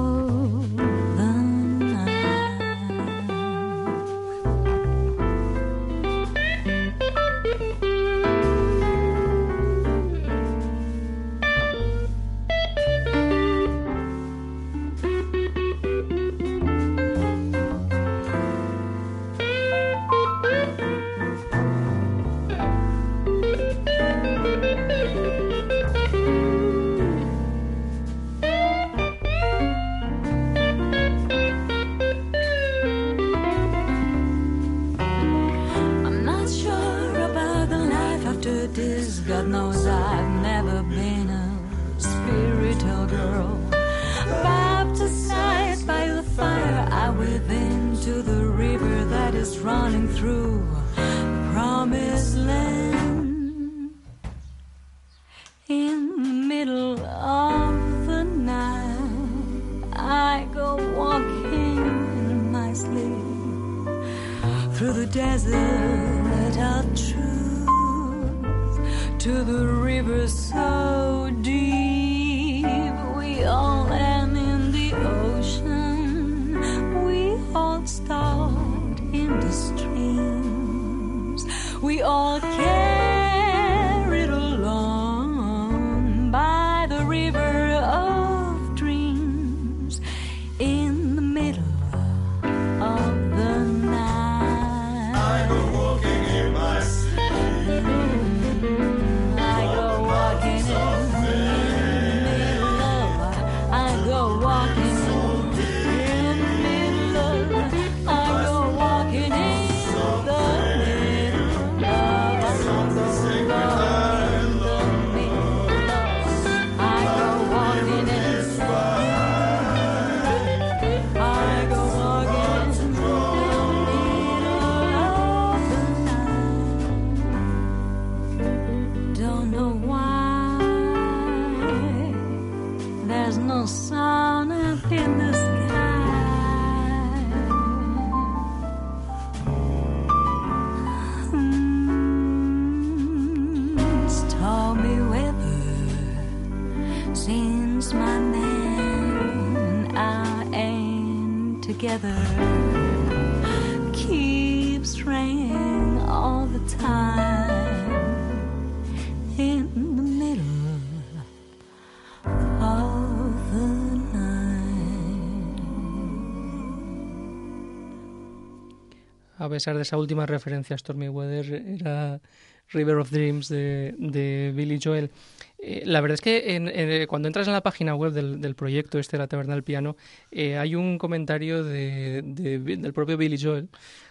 Pesar 169.57 169.75
de 169.77 169.83
esa 169.83 169.97
última 169.97 170.27
referencia 170.27 170.75
a 170.75 170.79
Stormy 170.79 171.09
Weather, 171.09 171.51
era 171.81 172.21
River 172.69 172.97
of 172.97 173.11
Dreams 173.11 173.49
de, 173.49 174.53
Billy 174.55 174.79
Joel. 174.83 175.11
Eh, 175.59 175.83
la 175.87 176.03
verdad 176.03 176.15
es 176.15 176.21
que 176.21 176.57
en, 176.57 177.07
cuando 177.07 177.27
entras 177.27 177.47
en 177.47 177.55
la 177.55 177.63
página 177.63 177.95
web 177.95 178.13
del, 178.13 178.55
proyecto 178.55 178.99
este, 178.99 179.17
La 179.17 179.29
Taberna 179.29 179.55
del 179.55 179.63
Piano, 179.65 179.97
eh, 180.31 180.59
hay 180.59 180.75
un 180.75 180.99
comentario 180.99 181.65
de, 181.65 182.21
de, 182.23 182.59
del 182.59 182.93
propio 182.93 183.17
Billy 183.17 183.39
Joel 183.41 183.71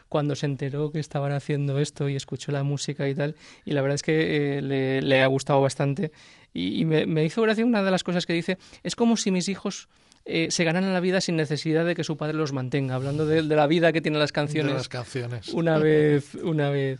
cuando 0.09 0.35
se 0.35 0.47
enteró 0.47 0.91
que 0.91 0.99
estaban 0.99 1.31
haciendo 1.31 1.77
esto 1.77 2.09
y 2.09 2.15
escuchó 2.15 2.51
la 2.51 2.63
música 2.63 3.07
y 3.07 3.13
tal, 3.13 3.35
y 3.65 3.73
la 3.73 3.81
verdad 3.81 3.95
es 3.95 4.01
que 4.01 4.57
eh, 4.57 4.61
le, 5.03 5.21
ha 5.21 5.27
gustado 5.27 5.61
bastante. 5.61 6.11
Y, 6.53 6.85
me, 6.85 7.23
hizo 7.23 7.43
gracia 7.43 7.63
una 7.65 7.83
de 7.83 7.91
las 7.91 8.03
cosas 8.03 8.25
que 8.25 8.33
dice, 8.33 8.57
es 8.81 8.95
como 8.95 9.15
si 9.15 9.29
mis 9.29 9.47
hijos 9.47 9.89
eh, 10.25 10.47
se 10.49 10.63
ganaran 10.63 10.91
la 10.91 10.99
vida 10.99 11.21
sin 11.21 11.35
necesidad 11.35 11.85
de 11.85 11.95
que 11.95 12.03
su 12.03 12.17
padre 12.17 12.35
los 12.35 12.51
mantenga, 12.51 12.95
hablando 12.95 13.25
de, 13.25 13.43
de 13.43 13.55
la 13.55 13.67
vida 13.67 13.93
que 13.93 14.01
tienen 14.01 14.19
las 14.19 14.31
canciones. 14.31 14.71
De 14.71 14.77
las 14.77 14.89
canciones. 14.89 15.49
Una 15.49 15.77
vez, 15.77 16.33
una 16.35 16.69
vez. 16.69 16.99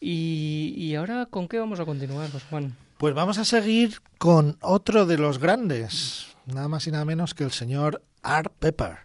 Y, 0.00 0.74
y, 0.76 0.94
ahora, 0.94 1.26
¿con 1.26 1.48
qué 1.48 1.58
vamos 1.58 1.80
a 1.80 1.84
continuar, 1.84 2.30
José 2.30 2.46
Juan? 2.50 2.76
Pues 2.98 3.14
vamos 3.14 3.38
a 3.38 3.44
seguir 3.44 4.00
con 4.18 4.56
otro 4.60 5.06
de 5.06 5.18
los 5.18 5.38
grandes, 5.38 6.28
nada 6.46 6.68
más 6.68 6.86
y 6.86 6.92
nada 6.92 7.04
menos 7.04 7.34
que 7.34 7.44
el 7.44 7.50
señor 7.52 8.02
Art 8.22 8.52
Pepper. 8.58 8.98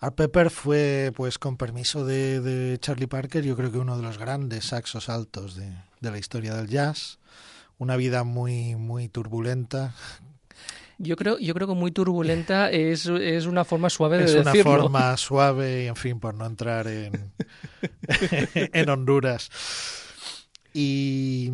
Art 0.00 0.14
Pepper 0.14 0.50
fue, 0.50 1.12
pues 1.14 1.38
con 1.38 1.56
permiso 1.56 2.06
de, 2.06 2.40
de 2.40 2.78
Charlie 2.78 3.06
Parker, 3.06 3.44
yo 3.44 3.56
creo 3.56 3.72
que 3.72 3.78
uno 3.78 3.96
de 3.96 4.02
los 4.02 4.16
grandes 4.16 4.66
saxos 4.66 5.08
altos 5.08 5.56
de, 5.56 5.72
de 6.00 6.10
la 6.10 6.18
historia 6.18 6.54
del 6.54 6.68
jazz. 6.68 7.18
Una 7.78 7.96
vida 7.96 8.24
muy, 8.24 8.76
muy 8.76 9.08
turbulenta, 9.08 9.94
yo 10.98 11.16
creo, 11.16 11.38
yo 11.38 11.54
creo 11.54 11.68
que 11.68 11.74
muy 11.74 11.92
turbulenta 11.92 12.70
es, 12.70 13.06
es 13.06 13.46
una 13.46 13.64
forma 13.64 13.88
suave 13.88 14.18
de 14.18 14.24
es 14.24 14.32
decirlo. 14.34 14.52
Es 14.52 14.66
una 14.66 14.82
forma 14.82 15.16
suave, 15.16 15.86
en 15.86 15.96
fin, 15.96 16.20
por 16.20 16.34
no 16.34 16.44
entrar 16.44 16.88
en, 16.88 17.32
en 18.54 18.88
Honduras. 18.88 19.48
Y 20.74 21.52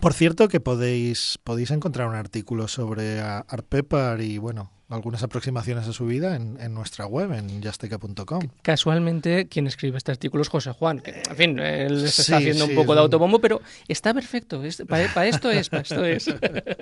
por 0.00 0.14
cierto 0.14 0.48
que 0.48 0.60
podéis, 0.60 1.38
podéis 1.42 1.70
encontrar 1.70 2.08
un 2.08 2.14
artículo 2.14 2.68
sobre 2.68 3.20
Art 3.20 3.66
Pepper 3.68 4.20
y 4.20 4.38
bueno, 4.38 4.70
algunas 4.92 5.22
aproximaciones 5.22 5.88
a 5.88 5.92
su 5.92 6.06
vida 6.06 6.36
en, 6.36 6.58
en 6.60 6.74
nuestra 6.74 7.06
web, 7.06 7.32
en 7.32 7.62
yasteca.com. 7.62 8.48
Casualmente, 8.62 9.48
quien 9.48 9.66
escribe 9.66 9.98
este 9.98 10.12
artículo 10.12 10.42
es 10.42 10.48
José 10.48 10.72
Juan, 10.72 11.00
que, 11.00 11.22
en 11.28 11.36
fin, 11.36 11.58
él 11.58 12.00
se 12.00 12.22
está 12.22 12.22
sí, 12.22 12.34
haciendo 12.34 12.66
sí, 12.66 12.70
un 12.70 12.76
poco 12.76 12.94
de 12.94 13.00
autobombo, 13.00 13.40
pero 13.40 13.60
está 13.88 14.12
perfecto, 14.14 14.62
es, 14.62 14.82
para, 14.88 15.12
para, 15.12 15.26
esto 15.26 15.50
es, 15.50 15.68
para 15.68 15.82
esto 15.82 16.04
es. 16.04 16.28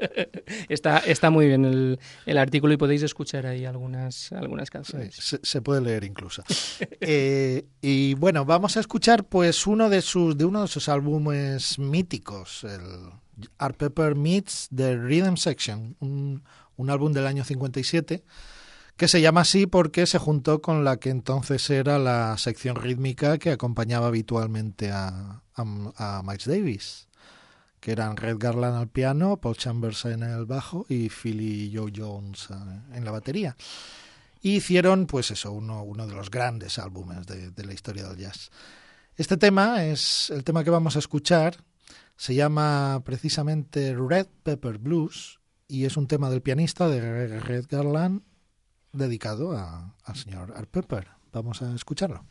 está, 0.68 0.98
está 0.98 1.30
muy 1.30 1.46
bien 1.46 1.64
el, 1.64 1.98
el, 2.26 2.38
artículo 2.38 2.72
y 2.72 2.76
podéis 2.76 3.02
escuchar 3.02 3.46
ahí 3.46 3.64
algunas, 3.64 4.32
algunas 4.32 4.70
canciones. 4.70 5.14
Sí, 5.14 5.22
se, 5.22 5.40
se, 5.42 5.62
puede 5.62 5.80
leer 5.80 6.04
incluso. 6.04 6.42
eh, 7.00 7.66
y 7.80 8.14
bueno, 8.14 8.44
vamos 8.44 8.76
a 8.76 8.80
escuchar 8.80 9.24
pues 9.24 9.66
uno 9.66 9.88
de 9.88 10.02
sus, 10.02 10.36
de 10.36 10.44
uno 10.44 10.62
de 10.62 10.68
sus 10.68 10.88
álbumes 10.88 11.78
míticos, 11.78 12.64
el 12.64 13.10
Art 13.58 13.76
Pepper 13.76 14.14
Meets 14.14 14.68
The 14.74 14.96
Rhythm 14.96 15.36
Section, 15.36 15.96
un 16.00 16.42
un 16.80 16.90
álbum 16.90 17.12
del 17.12 17.26
año 17.26 17.44
57, 17.44 18.24
que 18.96 19.08
se 19.08 19.20
llama 19.20 19.42
así 19.42 19.66
porque 19.66 20.06
se 20.06 20.18
juntó 20.18 20.60
con 20.60 20.84
la 20.84 20.98
que 20.98 21.10
entonces 21.10 21.68
era 21.70 21.98
la 21.98 22.36
sección 22.38 22.76
rítmica 22.76 23.38
que 23.38 23.52
acompañaba 23.52 24.08
habitualmente 24.08 24.90
a, 24.90 25.42
a, 25.54 26.22
Miles 26.22 26.46
Davis, 26.46 27.08
que 27.80 27.92
eran 27.92 28.16
Red 28.16 28.38
Garland 28.38 28.76
al 28.76 28.88
piano, 28.88 29.38
Paul 29.38 29.56
Chambers 29.56 30.06
en 30.06 30.22
el 30.22 30.46
bajo 30.46 30.86
y 30.88 31.08
Philly 31.08 31.72
Joe 31.74 31.92
Jones 31.94 32.48
en 32.94 33.04
la 33.04 33.10
batería. 33.10 33.56
Y 34.42 34.56
hicieron, 34.56 35.06
pues 35.06 35.30
eso, 35.30 35.52
uno, 35.52 35.82
uno 35.82 36.06
de 36.06 36.14
los 36.14 36.30
grandes 36.30 36.78
álbumes 36.78 37.26
de 37.26 37.64
la 37.64 37.74
historia 37.74 38.08
del 38.08 38.16
jazz. 38.16 38.50
Este 39.16 39.36
tema 39.36 39.84
es 39.84 40.30
el 40.30 40.44
tema 40.44 40.64
que 40.64 40.70
vamos 40.70 40.96
a 40.96 40.98
escuchar, 40.98 41.58
se 42.16 42.34
llama 42.34 43.02
precisamente 43.04 43.94
Red 43.94 44.28
Pepper 44.42 44.78
Blues 44.78 45.39
y 45.70 45.84
es 45.84 45.96
un 45.96 46.08
tema 46.08 46.28
del 46.30 46.42
pianista 46.42 46.88
de 46.88 47.38
Red 47.38 47.66
Garland 47.70 48.22
dedicado 48.92 49.56
al 49.56 50.16
señor 50.16 50.52
Art 50.56 50.68
Pepper. 50.68 51.06
Vamos 51.32 51.62
a 51.62 51.72
escucharlo. 51.74 52.24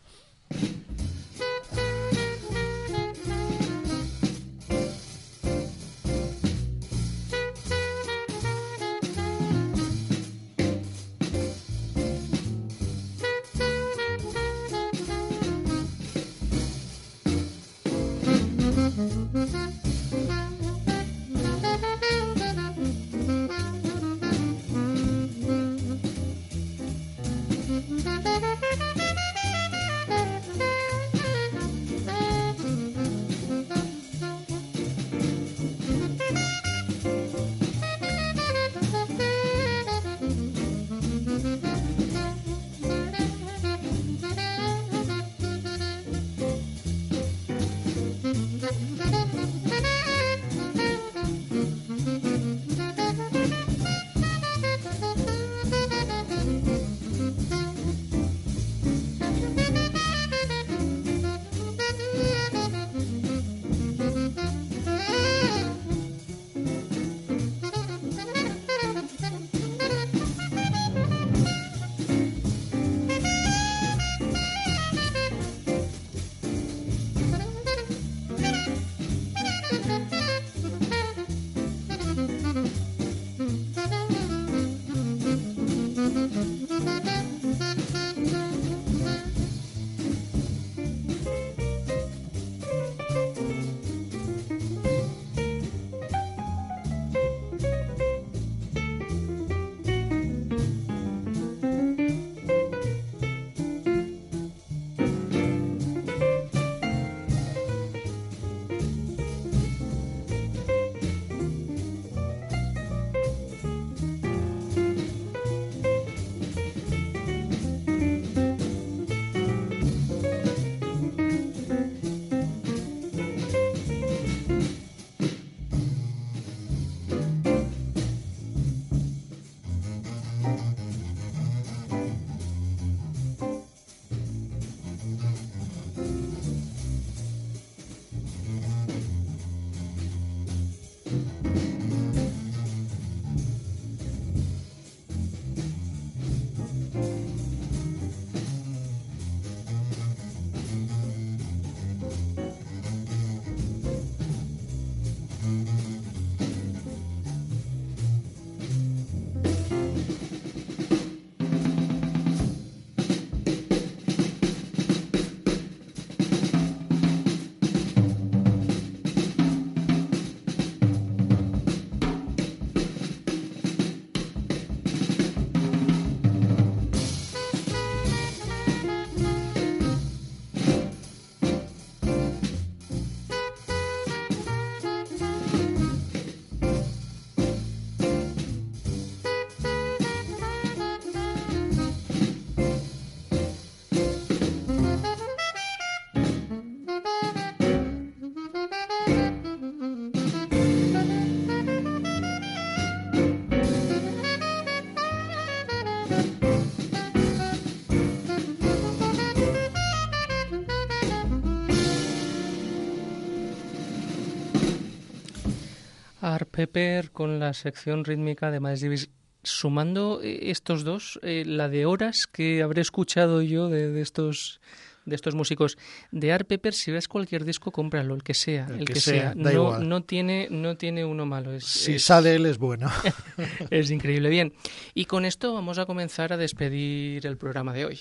Pepper 216.59 217.11
con 217.11 217.39
la 217.39 217.53
sección 217.53 218.03
rítmica 218.03 218.51
de 218.51 218.59
Miles 218.59 218.81
Davis. 218.81 219.09
Sumando 219.43 220.19
eh, 220.21 220.51
estos 220.51 220.83
dos, 220.83 221.17
eh, 221.23 221.43
la 221.45 221.69
de 221.69 221.85
horas 221.85 222.27
que 222.27 222.61
habré 222.61 222.81
escuchado 222.81 223.41
yo 223.41 223.69
de, 223.69 223.89
de 223.89 224.01
estos 224.01 224.59
de 225.05 225.15
estos 225.15 225.33
músicos 225.33 225.77
de 226.11 226.33
Art 226.33 226.45
Pepper, 226.45 226.73
si 226.73 226.91
ves 226.91 227.07
cualquier 227.07 227.45
disco, 227.45 227.71
cómpralo, 227.71 228.13
el 228.13 228.21
que 228.21 228.33
sea, 228.33 228.67
el, 228.67 228.83
que, 228.85 228.99
sea. 228.99 229.29
da 229.29 229.35
no, 229.35 229.51
igual. 229.51 229.89
no 229.89 230.03
tiene, 230.03 230.49
no 230.51 230.75
tiene 230.75 231.05
uno 231.05 231.25
malo. 231.25 231.53
Es, 231.53 231.63
Si 231.65 231.93
es- 231.93 232.03
sale 232.03 232.35
él 232.35 232.45
es 232.45 232.57
bueno. 232.57 232.91
es 233.71 233.89
increíble. 233.89 234.29
Bien, 234.29 234.53
y 234.93 235.05
con 235.05 235.23
esto 235.25 235.53
vamos 235.53 235.79
a 235.79 235.85
comenzar 235.85 236.33
a 236.33 236.37
despedir 236.37 237.25
el 237.25 237.37
programa 237.37 237.71
de 237.73 237.85
hoy. 237.85 237.99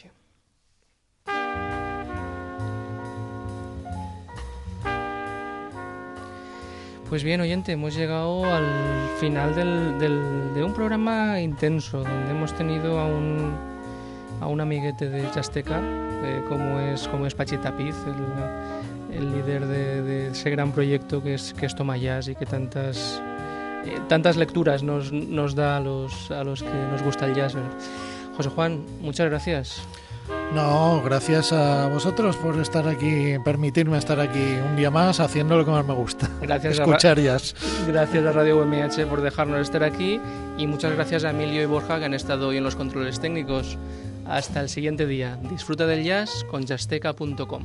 Pues 7.08 7.24
bien, 7.24 7.40
oyente, 7.40 7.72
hemos 7.72 7.94
llegado 7.94 8.44
al 8.44 8.66
final 9.18 9.54
del, 9.54 9.98
del- 9.98 10.54
de 10.54 10.62
un 10.62 10.74
programa 10.74 11.40
intenso, 11.40 11.98
donde 12.04 12.30
hemos 12.30 12.52
tenido 12.54 12.98
a 13.00 13.06
un, 13.06 13.54
a 14.42 14.46
un 14.46 14.60
amiguete 14.60 15.08
de 15.08 15.30
Chasteca, 15.30 15.80
eh, 15.82 16.42
como, 16.48 16.78
es, 16.80 17.08
como 17.08 17.26
es 17.26 17.34
Pachi 17.34 17.56
Tapiz, 17.56 17.94
el, 19.10 19.16
el 19.16 19.32
líder 19.32 19.66
de, 19.66 20.28
ese 20.28 20.50
gran 20.50 20.70
proyecto 20.72 21.22
que 21.22 21.34
es, 21.34 21.54
que 21.54 21.64
es 21.64 21.74
Toma 21.74 21.96
Jazz 21.96 22.28
y 22.28 22.34
que 22.34 22.44
tantas, 22.44 23.22
eh, 23.86 23.98
tantas 24.08 24.36
lecturas 24.36 24.82
nos, 24.82 25.10
nos 25.10 25.54
da 25.54 25.78
a 25.78 25.80
los, 25.80 26.30
a 26.30 26.44
los 26.44 26.62
que 26.62 26.74
nos 26.92 27.02
gusta 27.02 27.24
el 27.24 27.34
jazz. 27.34 27.54
José 28.36 28.50
Juan, 28.50 28.84
muchas 29.00 29.30
gracias. 29.30 29.80
No, 30.54 31.02
gracias 31.02 31.52
a 31.52 31.88
vosotros 31.88 32.36
por 32.36 32.58
estar 32.58 32.88
aquí, 32.88 33.36
permitirme 33.44 33.98
estar 33.98 34.18
aquí 34.18 34.56
un 34.66 34.76
día 34.76 34.90
más 34.90 35.20
haciendo 35.20 35.56
lo 35.56 35.64
que 35.64 35.70
más 35.70 35.86
me 35.86 35.94
gusta. 35.94 36.28
Gracias 36.40 36.78
a 36.78 36.82
Escuchar 36.82 37.20
jazz. 37.20 37.54
Gracias 37.86 38.24
a 38.24 38.32
Radio 38.32 38.62
UMH 38.62 39.06
por 39.08 39.20
dejarnos 39.20 39.60
estar 39.60 39.84
aquí 39.84 40.20
y 40.56 40.66
muchas 40.66 40.94
gracias 40.94 41.24
a 41.24 41.30
Emilio 41.30 41.62
y 41.62 41.66
Borja 41.66 41.98
que 41.98 42.06
han 42.06 42.14
estado 42.14 42.48
hoy 42.48 42.56
en 42.56 42.64
los 42.64 42.76
controles 42.76 43.20
técnicos. 43.20 43.76
Hasta 44.26 44.60
el 44.60 44.68
siguiente 44.68 45.06
día. 45.06 45.38
Disfruta 45.50 45.86
del 45.86 46.04
jazz 46.04 46.44
con 46.50 46.64
jazzteca.com. 46.64 47.64